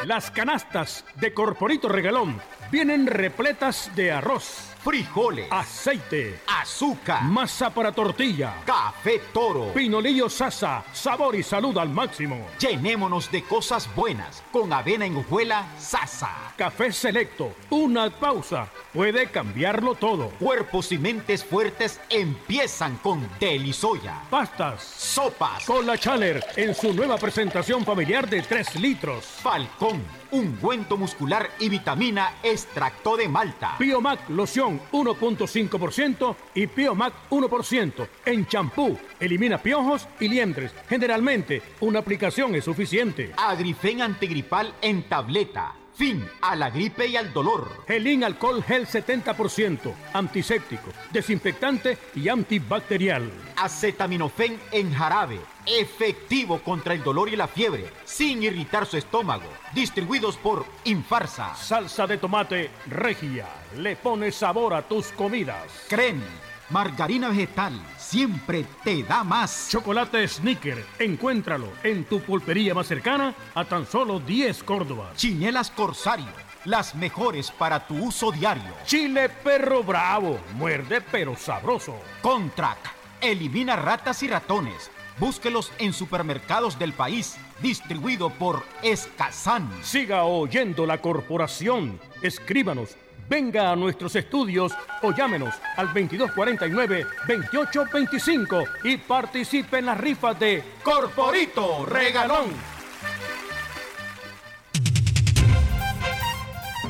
[0.06, 8.62] Las canastas de Corporito Regalón vienen repletas de arroz frijoles, aceite, azúcar, masa para tortilla,
[8.66, 12.46] café toro, pinolillo sasa, sabor y salud al máximo.
[12.60, 16.30] Llenémonos de cosas buenas con avena en hojuela sasa.
[16.58, 20.28] Café selecto, una pausa, puede cambiarlo todo.
[20.38, 24.20] Cuerpos y mentes fuertes empiezan con Delisoya.
[24.28, 29.24] Pastas, sopas, la Chaler en su nueva presentación familiar de 3 litros.
[29.24, 33.76] Falcón, ungüento muscular y vitamina extracto de malta.
[33.78, 38.08] Biomac loción 1.5% y Piomac 1%.
[38.26, 40.74] En champú, elimina piojos y liendres.
[40.88, 43.32] Generalmente, una aplicación es suficiente.
[43.36, 45.76] Agrifen antigripal en tableta.
[45.94, 47.84] Fin a la gripe y al dolor.
[47.86, 53.30] Gelín alcohol gel 70%, antiséptico, desinfectante y antibacterial.
[53.54, 59.48] Acetaminofén en jarabe, efectivo contra el dolor y la fiebre, sin irritar su estómago.
[59.72, 61.54] Distribuidos por Infarsa.
[61.54, 65.86] Salsa de tomate regia, le pone sabor a tus comidas.
[65.88, 69.68] Creme Margarina vegetal siempre te da más.
[69.70, 75.12] Chocolate Snicker, encuéntralo en tu pulpería más cercana a tan solo 10 Córdoba.
[75.14, 76.32] Chinelas Corsario,
[76.64, 78.74] las mejores para tu uso diario.
[78.86, 81.96] Chile Perro Bravo, muerde pero sabroso.
[82.22, 82.78] Contrac,
[83.20, 84.90] elimina ratas y ratones.
[85.18, 89.70] Búsquelos en supermercados del país, distribuido por Escazán.
[89.82, 92.00] Siga oyendo la corporación.
[92.22, 92.96] Escríbanos
[93.28, 94.72] Venga a nuestros estudios
[95.02, 102.50] o llámenos al 2249-2825 y participe en las rifas de Corporito Regalón.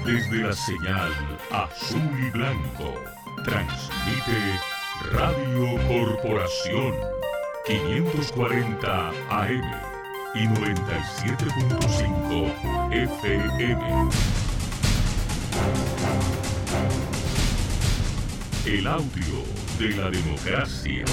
[0.04, 1.12] Desde la señal
[1.50, 2.92] azul y blanco,
[3.44, 4.58] transmite
[5.12, 6.94] Radio Corporación
[7.66, 9.62] 540 AM
[10.35, 14.11] y 97.5 FM.
[18.66, 19.42] El audio
[19.79, 21.07] de la democracia.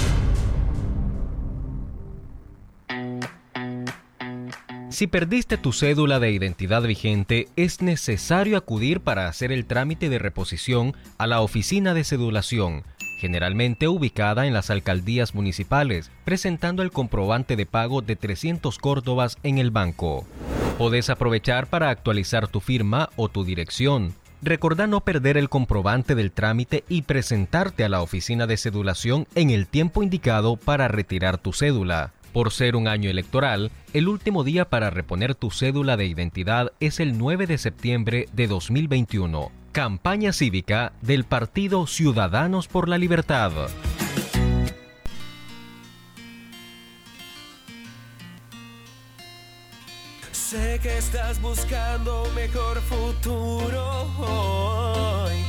[4.90, 10.18] Si perdiste tu cédula de identidad vigente, es necesario acudir para hacer el trámite de
[10.18, 12.84] reposición a la oficina de cedulación,
[13.22, 19.58] generalmente ubicada en las alcaldías municipales, presentando el comprobante de pago de 300 córdobas en
[19.58, 20.26] el banco.
[20.76, 26.32] Podés aprovechar para actualizar tu firma o tu dirección, Recordá no perder el comprobante del
[26.32, 31.52] trámite y presentarte a la oficina de cedulación en el tiempo indicado para retirar tu
[31.52, 32.12] cédula.
[32.32, 36.98] Por ser un año electoral, el último día para reponer tu cédula de identidad es
[36.98, 39.61] el 9 de septiembre de 2021.
[39.72, 43.52] Campaña cívica del Partido Ciudadanos por la Libertad.
[50.30, 55.42] Sé que estás buscando mejor futuro hoy.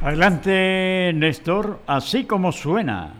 [0.00, 3.19] Adelante, Néstor, así como suena.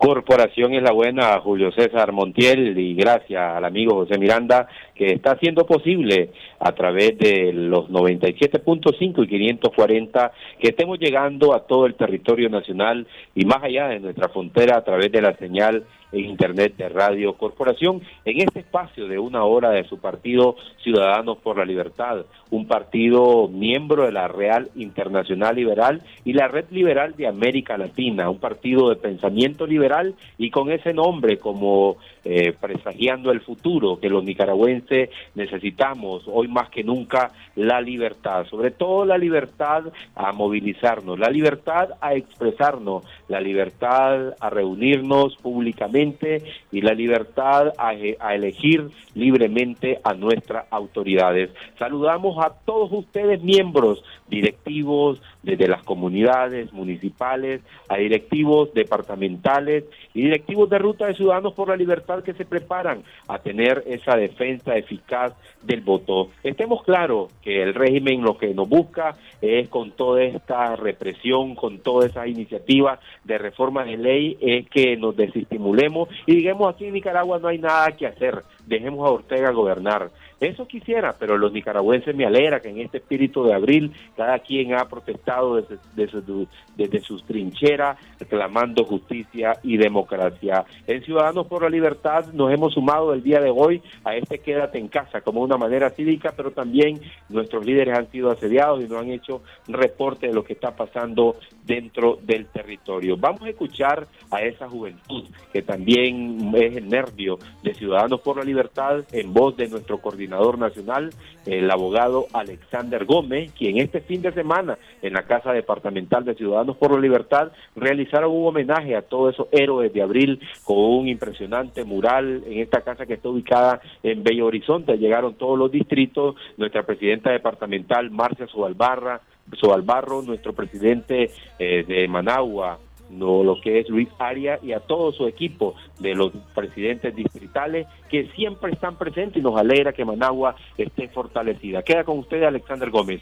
[0.00, 5.32] Corporación es la buena, Julio César Montiel, y gracias al amigo José Miranda, que está
[5.32, 11.96] haciendo posible a través de los 97.5 y 540 que estemos llegando a todo el
[11.96, 16.76] territorio nacional y más allá de nuestra frontera a través de la señal en Internet
[16.76, 21.64] de Radio Corporación, en este espacio de una hora de su partido Ciudadanos por la
[21.64, 27.78] Libertad, un partido miembro de la Real Internacional Liberal y la Red Liberal de América
[27.78, 33.98] Latina, un partido de pensamiento liberal y con ese nombre como eh, presagiando el futuro
[33.98, 40.32] que los nicaragüenses necesitamos hoy más que nunca la libertad, sobre todo la libertad a
[40.32, 48.34] movilizarnos, la libertad a expresarnos, la libertad a reunirnos públicamente y la libertad a, a
[48.34, 51.50] elegir libremente a nuestras autoridades.
[51.78, 59.84] Saludamos a todos ustedes miembros directivos desde las comunidades municipales, a directivos departamentales
[60.14, 64.16] y directivos de Ruta de Ciudadanos por la Libertad que se preparan a tener esa
[64.16, 65.32] defensa eficaz
[65.62, 66.30] del voto.
[66.42, 71.78] Estemos claros que el régimen lo que nos busca es con toda esta represión, con
[71.78, 76.94] toda esa iniciativa de reforma de ley, es que nos desestimulemos y digamos aquí en
[76.94, 80.10] Nicaragua no hay nada que hacer dejemos a Ortega gobernar.
[80.40, 84.72] Eso quisiera, pero los nicaragüenses me alegra que en este espíritu de abril cada quien
[84.72, 85.62] ha protestado
[85.94, 90.64] desde, sus trincheras, reclamando justicia y democracia.
[90.86, 94.78] En Ciudadanos por la Libertad nos hemos sumado el día de hoy a este Quédate
[94.78, 99.02] en casa como una manera cívica, pero también nuestros líderes han sido asediados y nos
[99.02, 101.36] han hecho reporte de lo que está pasando
[101.66, 103.18] dentro del territorio.
[103.18, 108.44] Vamos a escuchar a esa juventud que también es el nervio de Ciudadanos por la
[108.44, 111.10] Libertad en voz de nuestro coordinador nacional,
[111.46, 116.76] el abogado Alexander Gómez, quien este fin de semana en la Casa Departamental de Ciudadanos
[116.76, 121.84] por la Libertad realizaron un homenaje a todos esos héroes de abril con un impresionante
[121.84, 124.96] mural en esta casa que está ubicada en Bello Horizonte.
[124.96, 129.20] Llegaron todos los distritos, nuestra presidenta departamental Marcia Sobalbarra,
[129.60, 132.78] Sobalbarro, nuestro presidente eh, de Managua,
[133.10, 138.28] lo que es Luis Aria y a todo su equipo de los presidentes distritales que
[138.36, 141.82] siempre están presentes y nos alegra que Managua esté fortalecida.
[141.82, 143.20] Queda con usted Alexander Gómez.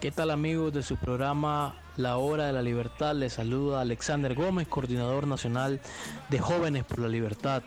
[0.00, 3.14] ¿Qué tal amigos de su programa La Hora de la Libertad?
[3.14, 5.80] Les saluda Alexander Gómez, coordinador nacional
[6.28, 7.62] de Jóvenes por la Libertad.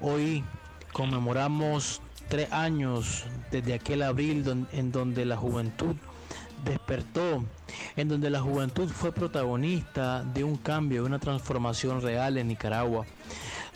[0.00, 0.44] Hoy
[0.92, 5.96] conmemoramos tres años desde aquel abril en donde la juventud
[6.64, 7.44] despertó,
[7.96, 13.06] en donde la juventud fue protagonista de un cambio, de una transformación real en Nicaragua,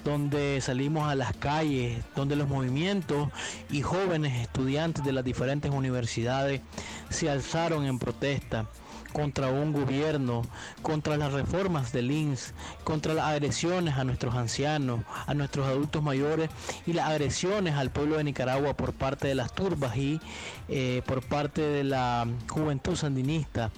[0.04, 3.28] donde salimos a las calles, donde los movimientos
[3.70, 6.60] y jóvenes estudiantes de las diferentes universidades
[7.08, 8.66] se alzaron en protesta
[9.12, 10.42] contra un gobierno,
[10.82, 12.54] contra las reformas del INS,
[12.84, 16.50] contra las agresiones a nuestros ancianos, a nuestros adultos mayores
[16.86, 20.20] y las agresiones al pueblo de Nicaragua por parte de las turbas y
[20.68, 23.70] eh, por parte de la juventud sandinista.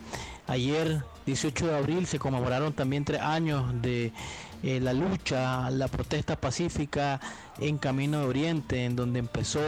[0.46, 4.12] Ayer, 18 de abril, se conmemoraron también tres años de
[4.62, 7.20] eh, la lucha, la protesta pacífica
[7.58, 9.60] en Camino de Oriente, en donde empezó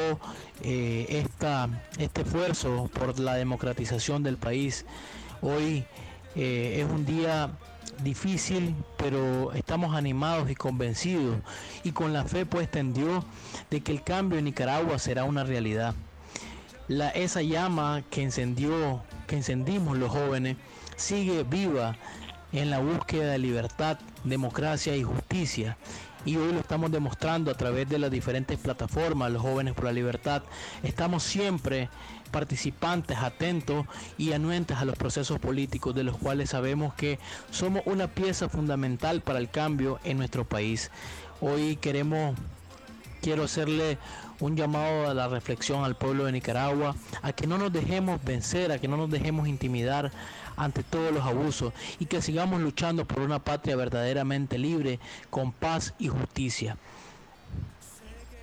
[0.62, 4.87] eh, esta, este esfuerzo por la democratización del país.
[5.49, 5.84] Hoy
[6.34, 7.53] eh, es un día
[8.03, 11.36] difícil, pero estamos animados y convencidos
[11.84, 13.24] y con la fe puesta en Dios
[13.70, 15.94] de que el cambio en Nicaragua será una realidad.
[16.88, 20.57] La, esa llama que encendió, que encendimos los jóvenes,
[20.97, 21.94] sigue viva
[22.53, 25.76] en la búsqueda de libertad, democracia y justicia.
[26.24, 29.92] Y hoy lo estamos demostrando a través de las diferentes plataformas, los jóvenes por la
[29.92, 30.42] libertad.
[30.82, 31.88] Estamos siempre
[32.29, 33.87] participantes, atentos
[34.18, 37.18] y anuentes a los procesos políticos de los cuales sabemos que
[37.51, 40.91] somos una pieza fundamental para el cambio en nuestro país.
[41.41, 42.37] Hoy queremos,
[43.20, 43.99] quiero hacerle
[44.41, 48.72] un llamado a la reflexión al pueblo de Nicaragua, a que no nos dejemos vencer,
[48.72, 50.12] a que no nos dejemos intimidar
[50.57, 54.99] ante todos los abusos y que sigamos luchando por una patria verdaderamente libre,
[55.31, 56.77] con paz y justicia.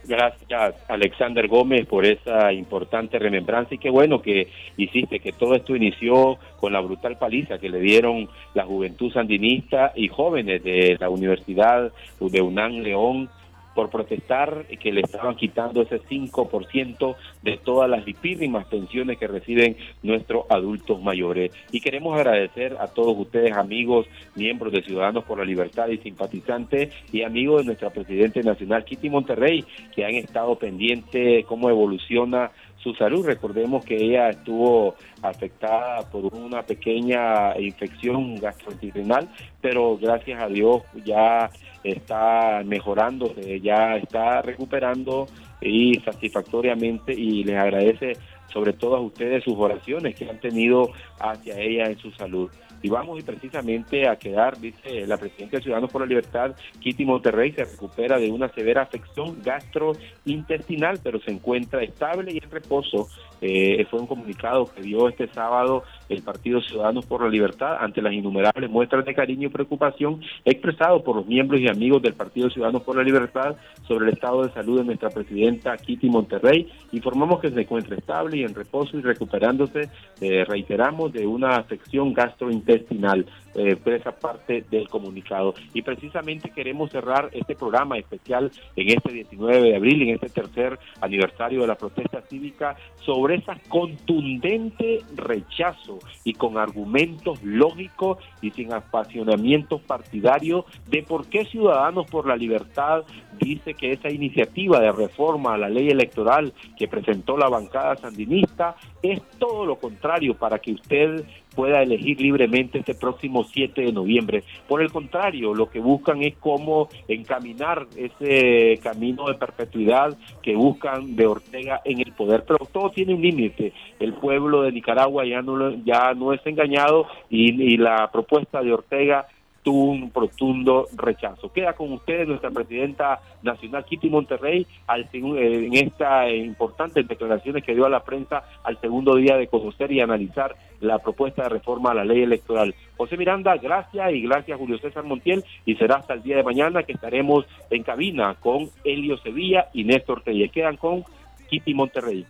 [0.05, 5.75] Gracias, Alexander Gómez, por esa importante remembranza y qué bueno que hiciste, que todo esto
[5.75, 11.09] inició con la brutal paliza que le dieron la juventud sandinista y jóvenes de la
[11.09, 13.29] Universidad de UNAM León
[13.73, 19.75] por protestar que le estaban quitando ese 5% de todas las lipídimas pensiones que reciben
[20.01, 21.51] nuestros adultos mayores.
[21.71, 26.93] Y queremos agradecer a todos ustedes, amigos, miembros de Ciudadanos por la Libertad y simpatizantes
[27.11, 29.65] y amigos de nuestra Presidente Nacional, Kitty Monterrey,
[29.95, 32.51] que han estado pendientes cómo evoluciona
[32.83, 33.25] su salud.
[33.25, 39.29] Recordemos que ella estuvo afectada por una pequeña infección gastrointestinal,
[39.61, 41.49] pero gracias a Dios ya
[41.83, 45.27] está mejorando, ya está recuperando
[45.61, 48.13] y satisfactoriamente y les agradece
[48.51, 52.51] sobre todo a ustedes sus oraciones que han tenido hacia ella en su salud
[52.83, 57.05] y vamos y precisamente a quedar, dice la presidenta de Ciudadanos por la Libertad, Kitty
[57.05, 63.07] Monterrey, se recupera de una severa afección gastrointestinal, pero se encuentra estable y en reposo.
[63.45, 68.01] Eh, fue un comunicado que dio este sábado el Partido Ciudadanos por la Libertad ante
[68.01, 72.49] las innumerables muestras de cariño y preocupación expresado por los miembros y amigos del Partido
[72.49, 76.71] Ciudadanos por la Libertad sobre el estado de salud de nuestra presidenta Kitty Monterrey.
[76.93, 79.89] Informamos que se encuentra estable y en reposo y recuperándose,
[80.21, 83.25] eh, reiteramos, de una afección gastrointestinal intestinal,
[83.55, 85.53] eh, por esa parte del comunicado.
[85.73, 90.79] Y precisamente queremos cerrar este programa especial en este 19 de abril, en este tercer
[91.01, 98.73] aniversario de la protesta cívica, sobre ese contundente rechazo y con argumentos lógicos y sin
[98.73, 103.03] apasionamientos partidarios de por qué Ciudadanos por la Libertad
[103.39, 108.75] dice que esa iniciativa de reforma a la ley electoral que presentó la bancada sandinista
[109.01, 111.25] es todo lo contrario para que usted
[111.55, 114.43] pueda elegir libremente este próximo 7 de noviembre.
[114.67, 121.15] Por el contrario, lo que buscan es cómo encaminar ese camino de perpetuidad que buscan
[121.15, 122.43] de Ortega en el poder.
[122.47, 123.73] Pero todo tiene un límite.
[123.99, 128.73] El pueblo de Nicaragua ya no, ya no es engañado y, y la propuesta de
[128.73, 129.27] Ortega
[129.63, 131.51] tuvo un profundo rechazo.
[131.51, 137.73] Queda con ustedes nuestra presidenta nacional, Kitty Monterrey, al, eh, en estas importantes declaraciones que
[137.73, 141.91] dio a la prensa al segundo día de conocer y analizar la propuesta de reforma
[141.91, 142.75] a la ley electoral.
[142.97, 146.83] José Miranda, gracias y gracias Julio César Montiel y será hasta el día de mañana
[146.83, 150.49] que estaremos en cabina con Helio Sevilla y Néstor Telle.
[150.49, 151.03] Quedan con
[151.49, 152.25] Kitty Monterrey.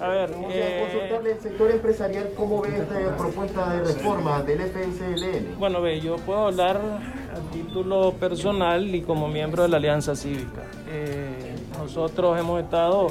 [0.00, 5.58] A ver, eh, consultarle al sector empresarial cómo ve esta propuesta de reforma del FSLN.
[5.58, 10.62] Bueno, ve, yo puedo hablar a título personal y como miembro de la Alianza Cívica.
[10.88, 13.08] Eh, nosotros hemos estado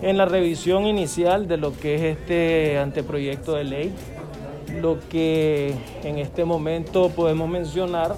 [0.00, 3.94] en la revisión inicial de lo que es este anteproyecto de ley.
[4.80, 8.16] Lo que en este momento podemos mencionar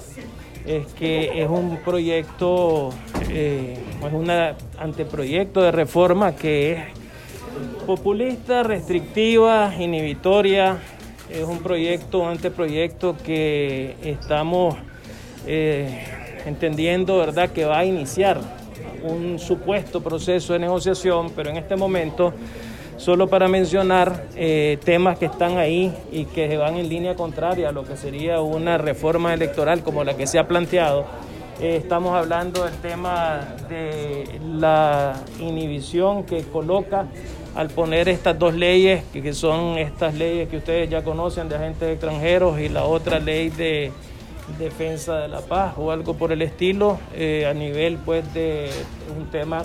[0.65, 2.89] es que es un proyecto,
[3.29, 4.29] eh, es un
[4.77, 6.79] anteproyecto de reforma que es
[7.85, 10.77] populista, restrictiva, inhibitoria.
[11.29, 14.75] Es un proyecto, un anteproyecto que estamos
[15.47, 16.03] eh,
[16.45, 18.39] entendiendo, ¿verdad?, que va a iniciar
[19.03, 22.33] un supuesto proceso de negociación, pero en este momento
[23.01, 27.71] solo para mencionar eh, temas que están ahí y que van en línea contraria a
[27.71, 31.05] lo que sería una reforma electoral como la que se ha planteado.
[31.59, 37.07] Eh, estamos hablando del tema de la inhibición que coloca
[37.55, 41.89] al poner estas dos leyes, que, son estas leyes que ustedes ya conocen de agentes
[41.89, 43.91] extranjeros y la otra ley de
[44.59, 48.69] defensa de la paz o algo por el estilo, eh, a nivel pues de
[49.17, 49.63] un tema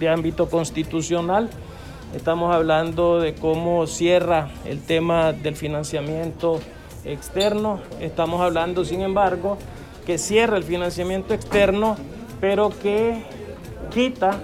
[0.00, 1.48] de ámbito constitucional.
[2.14, 6.60] Estamos hablando de cómo cierra el tema del financiamiento
[7.04, 7.80] externo.
[8.00, 9.58] Estamos hablando, sin embargo,
[10.06, 11.96] que cierra el financiamiento externo,
[12.40, 13.24] pero que
[13.92, 14.40] quita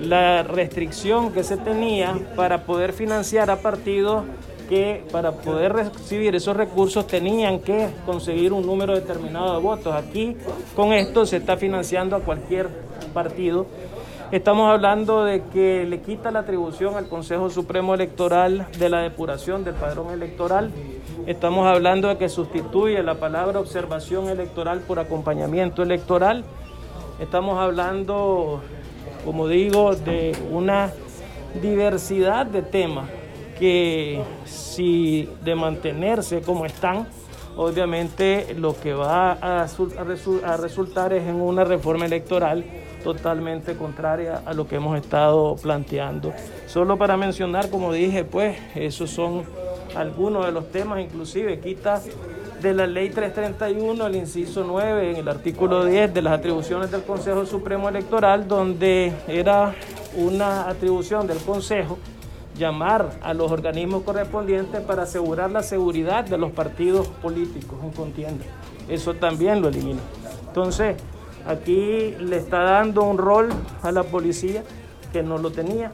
[0.00, 4.22] la restricción que se tenía para poder financiar a partidos
[4.68, 9.94] que para poder recibir esos recursos tenían que conseguir un número determinado de votos.
[9.94, 10.36] Aquí
[10.76, 12.68] con esto se está financiando a cualquier
[13.12, 13.66] partido
[14.30, 19.64] Estamos hablando de que le quita la atribución al Consejo Supremo Electoral de la depuración
[19.64, 20.70] del padrón electoral.
[21.26, 26.44] Estamos hablando de que sustituye la palabra observación electoral por acompañamiento electoral.
[27.18, 28.60] Estamos hablando,
[29.24, 30.92] como digo, de una
[31.62, 33.08] diversidad de temas
[33.58, 37.08] que si de mantenerse como están,
[37.56, 39.66] obviamente lo que va a,
[40.58, 42.62] resultar es en una reforma electoral
[43.02, 46.32] totalmente contraria a lo que hemos estado planteando.
[46.66, 49.44] Solo para mencionar, como dije, pues esos son
[49.96, 52.02] algunos de los temas, inclusive quita
[52.60, 57.02] de la ley 331 el inciso 9 en el artículo 10 de las atribuciones del
[57.02, 59.74] Consejo Supremo Electoral, donde era
[60.16, 61.98] una atribución del Consejo
[62.56, 68.44] llamar a los organismos correspondientes para asegurar la seguridad de los partidos políticos en contienda.
[68.88, 70.00] Eso también lo elimina.
[70.48, 70.96] Entonces,
[71.48, 73.48] Aquí le está dando un rol
[73.82, 74.62] a la policía
[75.14, 75.92] que no lo tenía.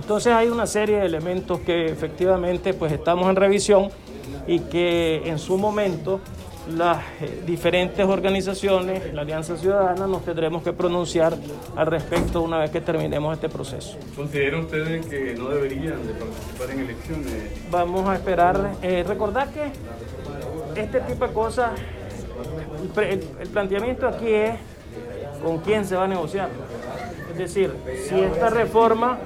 [0.00, 3.88] Entonces hay una serie de elementos que efectivamente pues estamos en revisión
[4.46, 6.20] y que en su momento
[6.76, 11.36] las eh, diferentes organizaciones, la Alianza Ciudadana, nos tendremos que pronunciar
[11.74, 13.98] al respecto una vez que terminemos este proceso.
[14.14, 17.68] ¿Consideran ustedes que no deberían de participar en elecciones?
[17.68, 18.74] Vamos a esperar.
[18.80, 19.72] Eh, recordar que
[20.80, 21.70] este tipo de cosas
[22.82, 24.54] el, planteamiento aquí es
[25.42, 26.48] con quién se va a negociar.
[27.30, 27.72] Es decir,
[28.08, 29.18] si esta reforma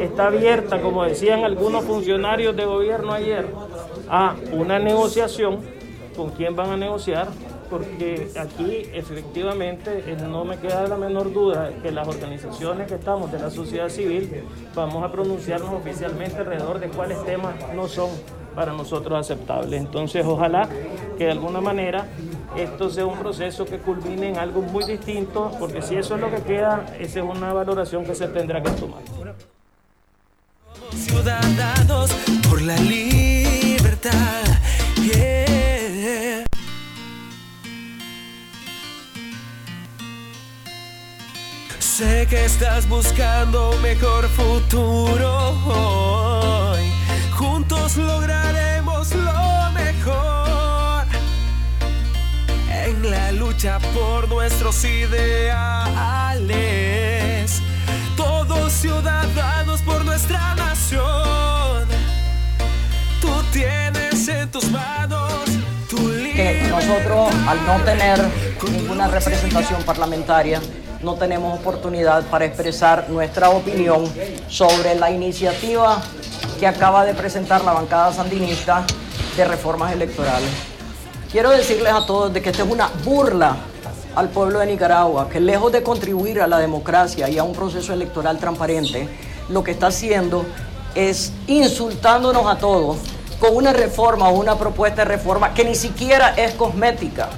[0.00, 3.46] está abierta, como decían algunos funcionarios de gobierno ayer,
[4.08, 5.60] a una negociación,
[6.16, 7.28] ¿con quién van a negociar?
[7.70, 13.32] Porque aquí efectivamente eh, no me queda la menor duda que las organizaciones que estamos
[13.32, 14.44] de la sociedad civil
[14.74, 18.10] vamos a pronunciarnos oficialmente alrededor de cuáles temas no son
[18.54, 19.80] para nosotros aceptables.
[19.80, 20.68] Entonces, ojalá
[21.18, 22.06] que de alguna manera
[22.56, 26.30] esto sea un proceso que culmine en algo muy distinto, porque si eso es lo
[26.30, 29.02] que queda, esa es una valoración que se tendrá que tomar.
[30.92, 32.10] Ciudadanos
[32.48, 34.44] por la libertad.
[41.96, 46.90] Sé que estás buscando mejor futuro hoy.
[47.36, 50.43] Juntos lograremos lo mejor
[53.04, 55.52] en la lucha lucha por nuestros ideales.
[58.16, 61.86] Todos ciudadanos por nuestra nación.
[63.20, 65.44] Tú tienes en tus manos
[65.88, 65.96] tu
[66.34, 68.18] que nosotros al no tener
[68.72, 70.60] ninguna representación parlamentaria
[71.02, 74.10] no tenemos oportunidad para expresar nuestra opinión
[74.48, 76.00] sobre la iniciativa
[76.58, 78.86] que acaba de presentar la bancada sandinista
[79.36, 80.73] de reformas electorales.
[81.34, 83.56] Quiero decirles a todos de que esta es una burla
[84.14, 87.92] al pueblo de Nicaragua, que lejos de contribuir a la democracia y a un proceso
[87.92, 89.08] electoral transparente,
[89.48, 90.46] lo que está haciendo
[90.94, 92.98] es insultándonos a todos
[93.40, 97.30] con una reforma o una propuesta de reforma que ni siquiera es cosmética,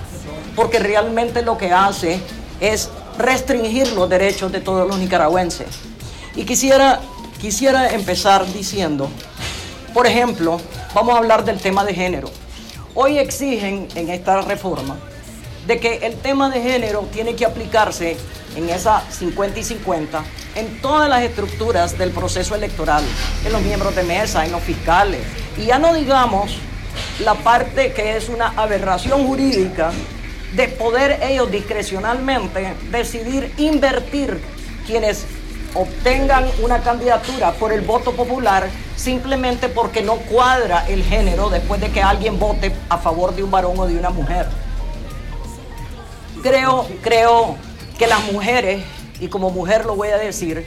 [0.54, 2.20] porque realmente lo que hace
[2.60, 5.68] es restringir los derechos de todos los nicaragüenses.
[6.34, 7.00] Y quisiera,
[7.40, 9.08] quisiera empezar diciendo,
[9.94, 10.60] por ejemplo,
[10.94, 12.28] vamos a hablar del tema de género.
[12.98, 14.96] Hoy exigen en esta reforma
[15.66, 18.16] de que el tema de género tiene que aplicarse
[18.56, 20.24] en esa 50 y 50
[20.54, 23.04] en todas las estructuras del proceso electoral,
[23.44, 25.20] en los miembros de mesa, en los fiscales.
[25.58, 26.56] Y ya no digamos
[27.22, 29.92] la parte que es una aberración jurídica
[30.54, 34.40] de poder ellos discrecionalmente decidir invertir
[34.86, 35.26] quienes
[35.76, 41.90] obtengan una candidatura por el voto popular simplemente porque no cuadra el género después de
[41.90, 44.46] que alguien vote a favor de un varón o de una mujer.
[46.42, 47.56] Creo, creo
[47.98, 48.84] que las mujeres,
[49.20, 50.66] y como mujer lo voy a decir,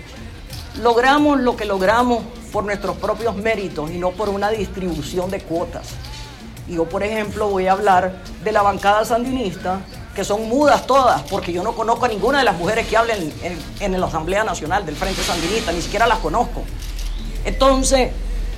[0.82, 5.90] logramos lo que logramos por nuestros propios méritos y no por una distribución de cuotas.
[6.68, 9.80] Yo, por ejemplo, voy a hablar de la bancada sandinista,
[10.20, 13.34] que son mudas todas, porque yo no conozco a ninguna de las mujeres que hablen
[13.42, 16.64] en, en la Asamblea Nacional del Frente Sandinista, ni siquiera las conozco.
[17.46, 18.12] Entonces,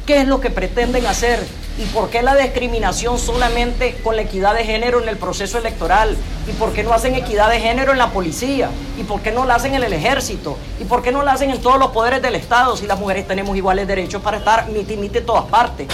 [0.08, 1.46] ¿qué es lo que pretenden hacer?
[1.78, 6.18] ¿Y por qué la discriminación solamente con la equidad de género en el proceso electoral?
[6.48, 8.72] ¿Y por qué no hacen equidad de género en la policía?
[8.98, 10.58] ¿Y por qué no la hacen en el ejército?
[10.80, 13.28] ¿Y por qué no la hacen en todos los poderes del Estado si las mujeres
[13.28, 15.88] tenemos iguales derechos para estar miti miti en todas partes?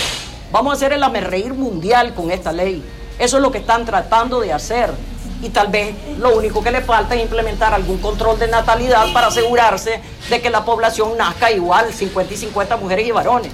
[0.50, 2.82] Vamos a hacer el amerreír mundial con esta ley.
[3.20, 4.92] Eso es lo que están tratando de hacer.
[5.42, 9.28] Y tal vez lo único que le falta es implementar algún control de natalidad para
[9.28, 13.52] asegurarse de que la población nazca igual, 50 y 50 mujeres y varones.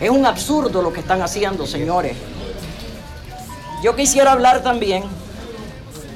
[0.00, 2.16] Es un absurdo lo que están haciendo, señores.
[3.82, 5.04] Yo quisiera hablar también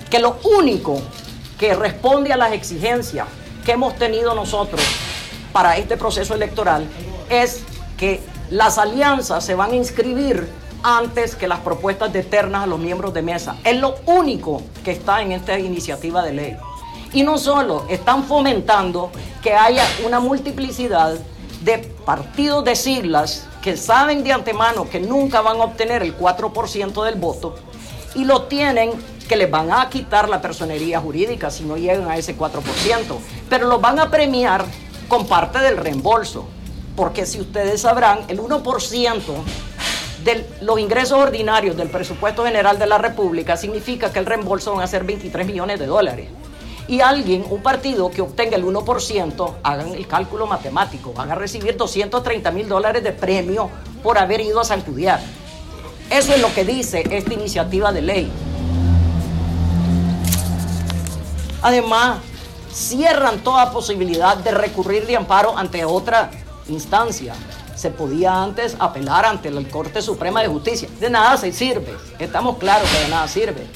[0.08, 1.00] que lo único
[1.58, 3.26] que responde a las exigencias
[3.64, 4.80] que hemos tenido nosotros
[5.52, 6.86] para este proceso electoral
[7.28, 7.60] es
[7.98, 8.20] que
[8.50, 10.48] las alianzas se van a inscribir
[10.82, 13.56] antes que las propuestas de ternas a los miembros de mesa.
[13.64, 16.56] Es lo único que está en esta iniciativa de ley.
[17.12, 19.10] Y no solo, están fomentando
[19.42, 21.14] que haya una multiplicidad
[21.62, 27.04] de partidos de siglas que saben de antemano que nunca van a obtener el 4%
[27.04, 27.56] del voto
[28.14, 28.92] y lo tienen
[29.28, 32.60] que les van a quitar la personería jurídica si no llegan a ese 4%,
[33.48, 34.64] pero los van a premiar
[35.06, 36.46] con parte del reembolso,
[36.96, 39.20] porque si ustedes sabrán, el 1%
[40.60, 44.86] los ingresos ordinarios del presupuesto general de la República significa que el reembolso van a
[44.86, 46.28] ser 23 millones de dólares
[46.88, 51.76] y alguien, un partido que obtenga el 1%, hagan el cálculo matemático, van a recibir
[51.76, 53.68] 230 mil dólares de premio
[54.02, 55.20] por haber ido a Sancudiar.
[56.10, 58.32] Eso es lo que dice esta iniciativa de ley.
[61.60, 62.20] Además,
[62.72, 66.30] cierran toda posibilidad de recurrir de amparo ante otra
[66.68, 67.34] instancia.
[67.78, 70.88] Se podía antes apelar ante la Corte Suprema de Justicia.
[70.98, 71.96] De nada se sirve.
[72.18, 73.68] Estamos claros que de nada sirve.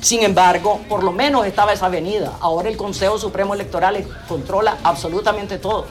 [0.00, 2.32] Sin embargo, por lo menos estaba esa avenida.
[2.40, 5.84] Ahora el Consejo Supremo Electoral controla absolutamente todo.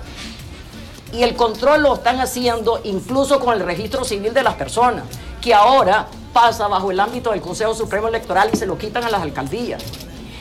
[1.13, 5.03] Y el control lo están haciendo incluso con el registro civil de las personas,
[5.39, 9.11] que ahora pasa bajo el ámbito del Consejo Supremo Electoral y se lo quitan a
[9.11, 9.83] las alcaldías.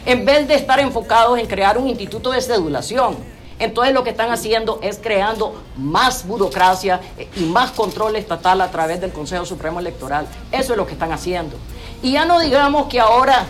[0.07, 3.19] En vez de estar enfocados en crear un instituto de cedulación,
[3.59, 7.01] entonces lo que están haciendo es creando más burocracia
[7.37, 10.27] y más control estatal a través del Consejo Supremo Electoral.
[10.53, 11.57] Eso es lo que están haciendo.
[12.03, 13.47] Y ya no digamos que ahora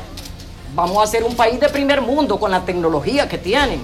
[0.74, 3.82] vamos a ser un país de primer mundo con la tecnología que tienen,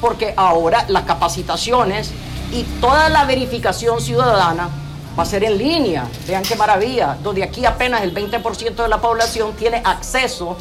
[0.00, 2.12] porque ahora las capacitaciones
[2.52, 4.70] y toda la verificación ciudadana
[5.18, 6.06] va a ser en línea.
[6.26, 10.56] Vean qué maravilla, donde aquí apenas el 20% de la población tiene acceso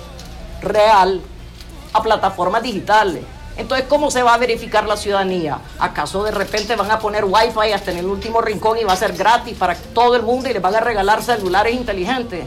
[0.62, 1.22] real
[1.94, 3.24] a plataformas digitales.
[3.58, 5.60] Entonces, ¿cómo se va a verificar la ciudadanía?
[5.80, 8.98] ¿Acaso de repente van a poner wifi hasta en el último rincón y va a
[8.98, 12.46] ser gratis para todo el mundo y les van a regalar celulares inteligentes?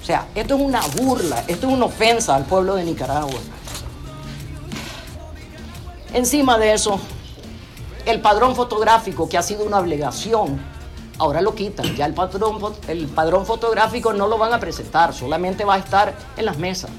[0.00, 3.40] O sea, esto es una burla, esto es una ofensa al pueblo de Nicaragua.
[6.14, 7.00] Encima de eso,
[8.06, 10.60] el padrón fotográfico, que ha sido una obligación,
[11.18, 11.94] ahora lo quitan.
[11.96, 16.14] Ya el padrón, el padrón fotográfico no lo van a presentar, solamente va a estar
[16.36, 16.90] en las mesas.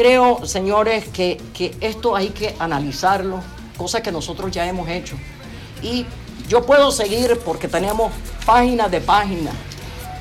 [0.00, 3.40] Creo, señores, que, que esto hay que analizarlo,
[3.76, 5.14] cosa que nosotros ya hemos hecho.
[5.82, 6.06] Y
[6.48, 8.10] yo puedo seguir porque tenemos
[8.46, 9.52] páginas de páginas.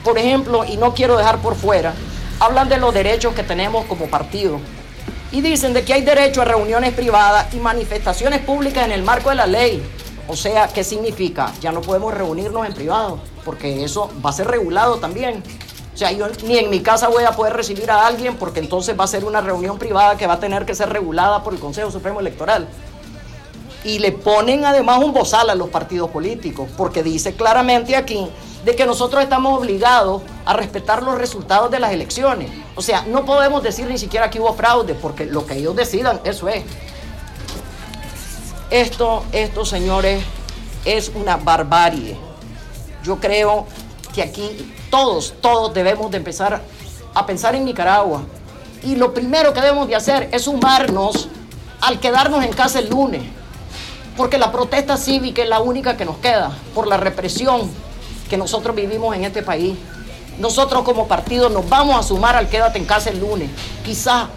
[0.04, 1.94] Por ejemplo, y no quiero dejar por fuera,
[2.42, 4.60] hablan de los derechos que tenemos como partido.
[5.32, 9.30] Y dicen de que hay derecho a reuniones privadas y manifestaciones públicas en el marco
[9.30, 9.82] de la ley.
[10.28, 11.54] O sea, ¿qué significa?
[11.62, 15.42] Ya no podemos reunirnos en privado, porque eso va a ser regulado también.
[16.00, 19.04] Sea, yo ni en mi casa voy a poder recibir a alguien porque entonces va
[19.04, 21.92] a ser una reunión privada que va a tener que ser regulada por el Consejo
[21.92, 22.70] Supremo Electoral.
[23.84, 28.30] Y le ponen además un bozal a los partidos políticos, porque dice claramente aquí
[28.64, 32.50] de que nosotros estamos obligados a respetar los resultados de las elecciones.
[32.78, 36.22] O sea, no podemos decir ni siquiera que hubo fraude, porque lo que ellos decidan,
[36.24, 36.64] eso es.
[38.70, 40.24] Esto, esto, señores,
[40.86, 42.16] es una barbarie.
[43.04, 43.66] Yo creo
[44.14, 46.62] que aquí todos, todos debemos de empezar
[47.14, 48.24] a pensar en Nicaragua.
[48.84, 51.28] Y lo primero que debemos de hacer es sumarnos
[51.82, 53.24] al quedarnos en casa el lunes.
[54.16, 57.70] Porque la protesta cívica es la única que nos queda por la represión
[58.30, 59.78] que nosotros vivimos en este país.
[60.40, 63.50] Nosotros como partido nos vamos a sumar al quédate en casa el lunes.
[63.84, 64.30] Quizá,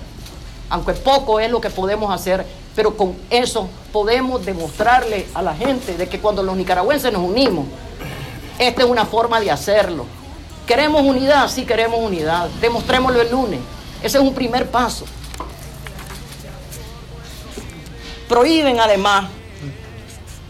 [0.70, 2.44] aunque poco es lo que podemos hacer,
[2.74, 7.66] pero con eso podemos demostrarle a la gente de que cuando los nicaragüenses nos unimos,
[8.58, 10.06] esta es una forma de hacerlo.
[10.66, 11.48] ¿Queremos unidad?
[11.48, 12.48] Sí queremos unidad.
[12.60, 13.60] Demostrémoslo el lunes.
[14.02, 15.04] Ese es un primer paso.
[18.28, 19.26] Prohíben además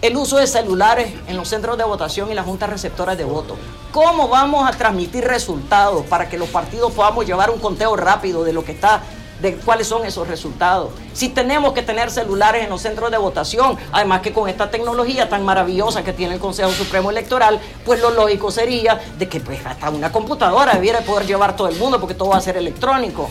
[0.03, 3.57] el uso de celulares en los centros de votación y las juntas receptoras de voto.
[3.93, 8.53] ¿Cómo vamos a transmitir resultados para que los partidos podamos llevar un conteo rápido de
[8.53, 9.03] lo que está,
[9.43, 10.93] de cuáles son esos resultados?
[11.13, 15.29] Si tenemos que tener celulares en los centros de votación, además que con esta tecnología
[15.29, 19.59] tan maravillosa que tiene el Consejo Supremo Electoral, pues lo lógico sería de que pues,
[19.67, 23.29] hasta una computadora debiera poder llevar todo el mundo porque todo va a ser electrónico.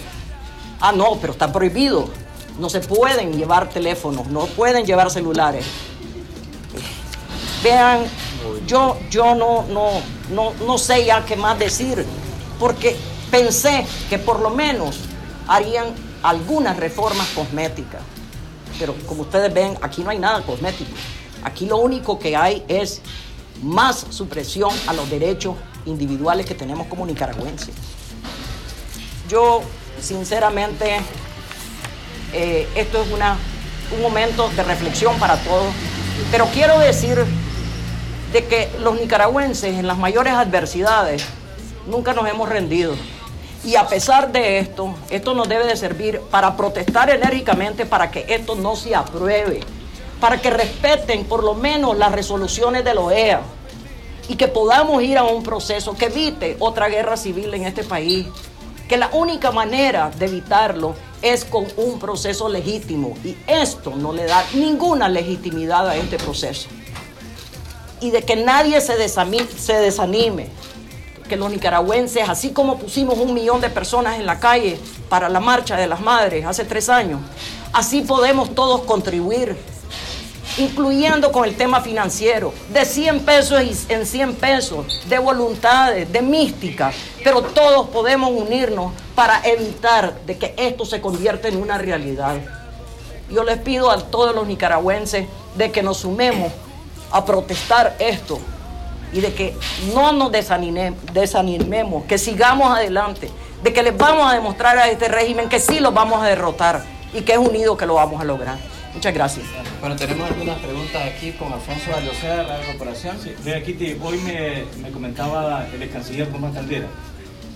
[0.81, 2.09] Ah, no, pero está prohibido.
[2.59, 5.65] No se pueden llevar teléfonos, no pueden llevar celulares.
[7.63, 8.01] Vean,
[8.67, 9.89] yo, yo no, no,
[10.31, 12.05] no, no sé ya qué más decir,
[12.59, 12.97] porque
[13.29, 14.99] pensé que por lo menos
[15.51, 15.87] harían
[16.23, 18.01] algunas reformas cosméticas.
[18.79, 20.91] Pero como ustedes ven, aquí no hay nada cosmético.
[21.43, 23.01] Aquí lo único que hay es
[23.61, 27.75] más supresión a los derechos individuales que tenemos como nicaragüenses.
[29.27, 29.61] Yo,
[29.99, 31.01] sinceramente,
[32.31, 33.37] eh, esto es una,
[33.93, 35.73] un momento de reflexión para todos,
[36.31, 37.25] pero quiero decir
[38.31, 41.25] de que los nicaragüenses en las mayores adversidades
[41.87, 42.95] nunca nos hemos rendido.
[43.63, 48.25] Y a pesar de esto, esto nos debe de servir para protestar enérgicamente para que
[48.27, 49.59] esto no se apruebe,
[50.19, 53.41] para que respeten por lo menos las resoluciones de la OEA
[54.27, 58.27] y que podamos ir a un proceso que evite otra guerra civil en este país.
[58.89, 64.25] Que la única manera de evitarlo es con un proceso legítimo y esto no le
[64.25, 66.67] da ninguna legitimidad a este proceso
[68.01, 70.49] y de que nadie se se desanime.
[71.31, 74.77] Que los nicaragüenses, así como pusimos un millón de personas en la calle
[75.07, 77.21] para la marcha de las madres hace tres años,
[77.71, 79.55] así podemos todos contribuir,
[80.57, 86.91] incluyendo con el tema financiero, de 100 pesos en 100 pesos, de voluntades, de mística,
[87.23, 92.35] pero todos podemos unirnos para evitar de que esto se convierta en una realidad.
[93.29, 96.51] Yo les pido a todos los nicaragüenses de que nos sumemos
[97.09, 98.37] a protestar esto
[99.13, 99.55] y de que
[99.93, 103.29] no nos desanimemos, que sigamos adelante,
[103.63, 106.83] de que les vamos a demostrar a este régimen que sí los vamos a derrotar
[107.13, 108.57] y que es unido que lo vamos a lograr.
[108.93, 109.45] Muchas gracias.
[109.79, 113.17] Bueno, tenemos algunas preguntas aquí con Alfonso Aldosea de la Corporación.
[113.19, 113.31] Sí,
[113.65, 116.87] Kitty, hoy me, me comentaba el ex canciller Tomás Caldera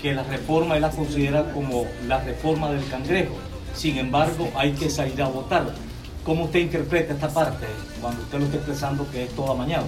[0.05, 3.33] que la reforma él la considera como la reforma del cangrejo.
[3.73, 5.65] Sin embargo, hay que salir a votar.
[6.23, 7.65] ¿Cómo usted interpreta esta parte
[7.99, 9.87] cuando usted lo está expresando que es toda mañana?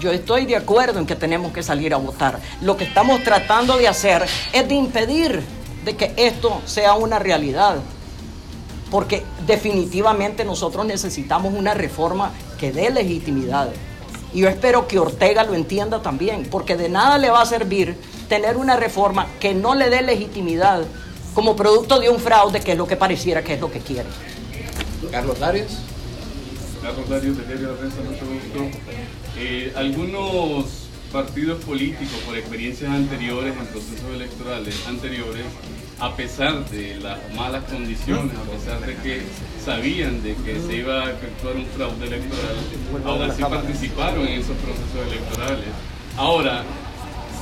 [0.00, 2.40] Yo estoy de acuerdo en que tenemos que salir a votar.
[2.62, 5.42] Lo que estamos tratando de hacer es de impedir
[5.84, 7.76] de que esto sea una realidad.
[8.90, 13.68] Porque definitivamente nosotros necesitamos una reforma que dé legitimidad.
[14.32, 17.96] Y yo espero que Ortega lo entienda también, porque de nada le va a servir
[18.28, 20.84] tener una reforma que no le dé legitimidad
[21.34, 24.08] como producto de un fraude, que es lo que pareciera que es lo que quiere.
[25.10, 25.78] Carlos Larios.
[26.82, 28.78] Carlos Larios, de Diario de la Prensa, mucho gusto.
[29.36, 30.80] Eh, algunos
[31.12, 35.44] partidos políticos, por experiencias anteriores en procesos electorales anteriores,
[35.98, 39.22] a pesar de las malas condiciones, a pesar de que
[39.64, 42.56] sabían de que se iba a efectuar un fraude electoral,
[43.04, 45.66] aún así participaron en esos procesos electorales.
[46.16, 46.62] Ahora,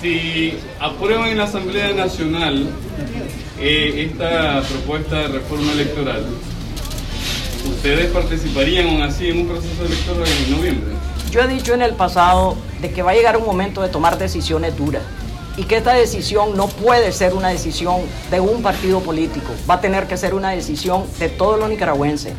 [0.01, 2.69] si aprueban en la Asamblea Nacional
[3.61, 6.25] eh, esta propuesta de reforma electoral,
[7.69, 11.08] ¿ustedes participarían aún así en un proceso electoral en noviembre?
[11.31, 14.17] Yo he dicho en el pasado de que va a llegar un momento de tomar
[14.17, 15.03] decisiones duras
[15.59, 18.01] y que esta decisión no puede ser una decisión
[18.31, 22.33] de un partido político, va a tener que ser una decisión de todos los nicaragüenses.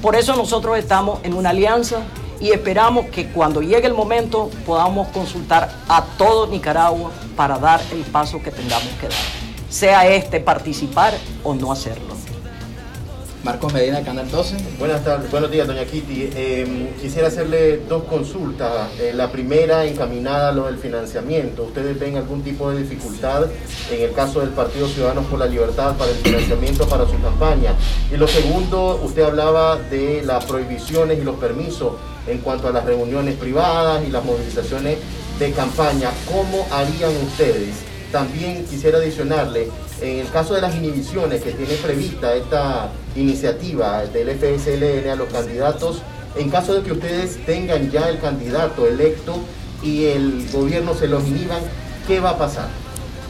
[0.00, 2.02] Por eso nosotros estamos en una alianza
[2.38, 8.02] y esperamos que cuando llegue el momento podamos consultar a todo Nicaragua para dar el
[8.02, 9.18] paso que tengamos que dar,
[9.68, 12.15] sea este participar o no hacerlo.
[13.46, 14.56] Marcos Medina, Canal 12.
[14.76, 16.30] Buenas tardes, buenos días, doña Kitty.
[16.34, 18.90] Em, quisiera hacerle dos consultas.
[18.98, 21.62] Eh, la primera encaminada a lo del financiamiento.
[21.62, 23.44] ¿Ustedes ven algún tipo de dificultad
[23.92, 27.72] en el caso del Partido Ciudadanos por la Libertad para el financiamiento para su campaña?
[28.12, 31.92] Y lo segundo, usted hablaba de las prohibiciones y los permisos
[32.26, 34.98] en cuanto a las reuniones privadas y las movilizaciones
[35.38, 36.10] de campaña.
[36.26, 37.76] ¿Cómo harían ustedes?
[38.10, 39.68] También quisiera adicionarle,
[40.00, 45.28] en el caso de las inhibiciones que tiene prevista esta iniciativa del FSLN a los
[45.32, 46.02] candidatos,
[46.36, 49.38] en caso de que ustedes tengan ya el candidato electo
[49.82, 51.60] y el gobierno se los inhiban,
[52.06, 52.68] ¿qué va a pasar?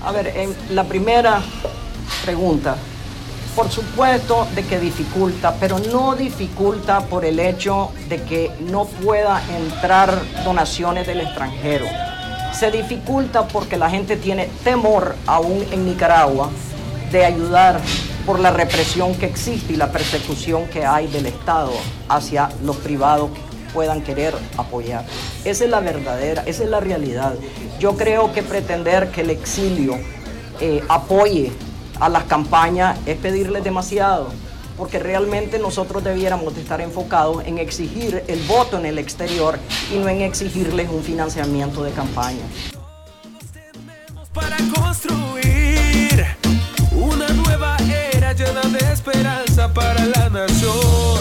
[0.05, 0.33] A ver,
[0.71, 1.41] la primera
[2.25, 2.77] pregunta,
[3.55, 9.43] por supuesto de que dificulta, pero no dificulta por el hecho de que no pueda
[9.57, 11.87] entrar donaciones del extranjero.
[12.59, 16.51] Se dificulta porque la gente tiene temor aún en Nicaragua
[17.13, 17.81] de ayudar
[18.25, 21.73] por la represión que existe y la persecución que hay del Estado
[22.09, 23.41] hacia los privados que
[23.75, 25.05] puedan querer apoyar.
[25.45, 27.35] Esa es la verdadera, esa es la realidad.
[27.79, 29.99] Yo creo que pretender que el exilio
[30.59, 31.53] eh, apoye
[32.01, 34.29] a las campañas es pedirles demasiado,
[34.77, 39.59] porque realmente nosotros debiéramos de estar enfocados en exigir el voto en el exterior
[39.93, 42.45] y no en exigirles un financiamiento de campaña.
[44.33, 46.27] Para construir
[46.93, 47.77] una nueva
[48.13, 51.21] era llena de esperanza para la nación.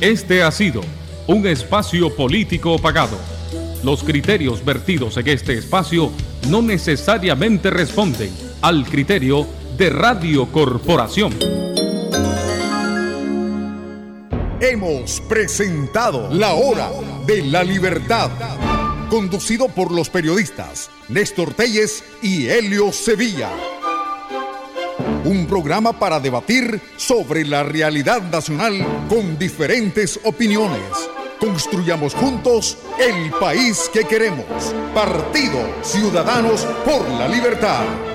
[0.00, 0.80] Este ha sido
[1.26, 3.16] un espacio político pagado.
[3.84, 6.10] Los criterios vertidos en este espacio
[6.48, 8.30] no necesariamente responden
[8.62, 11.32] al criterio de Radio Corporación.
[14.64, 16.88] Hemos presentado La Hora
[17.26, 18.30] de la Libertad,
[19.10, 23.50] conducido por los periodistas Néstor Telles y Helio Sevilla.
[25.24, 30.80] Un programa para debatir sobre la realidad nacional con diferentes opiniones.
[31.40, 34.46] Construyamos juntos el país que queremos.
[34.94, 38.11] Partido Ciudadanos por la Libertad.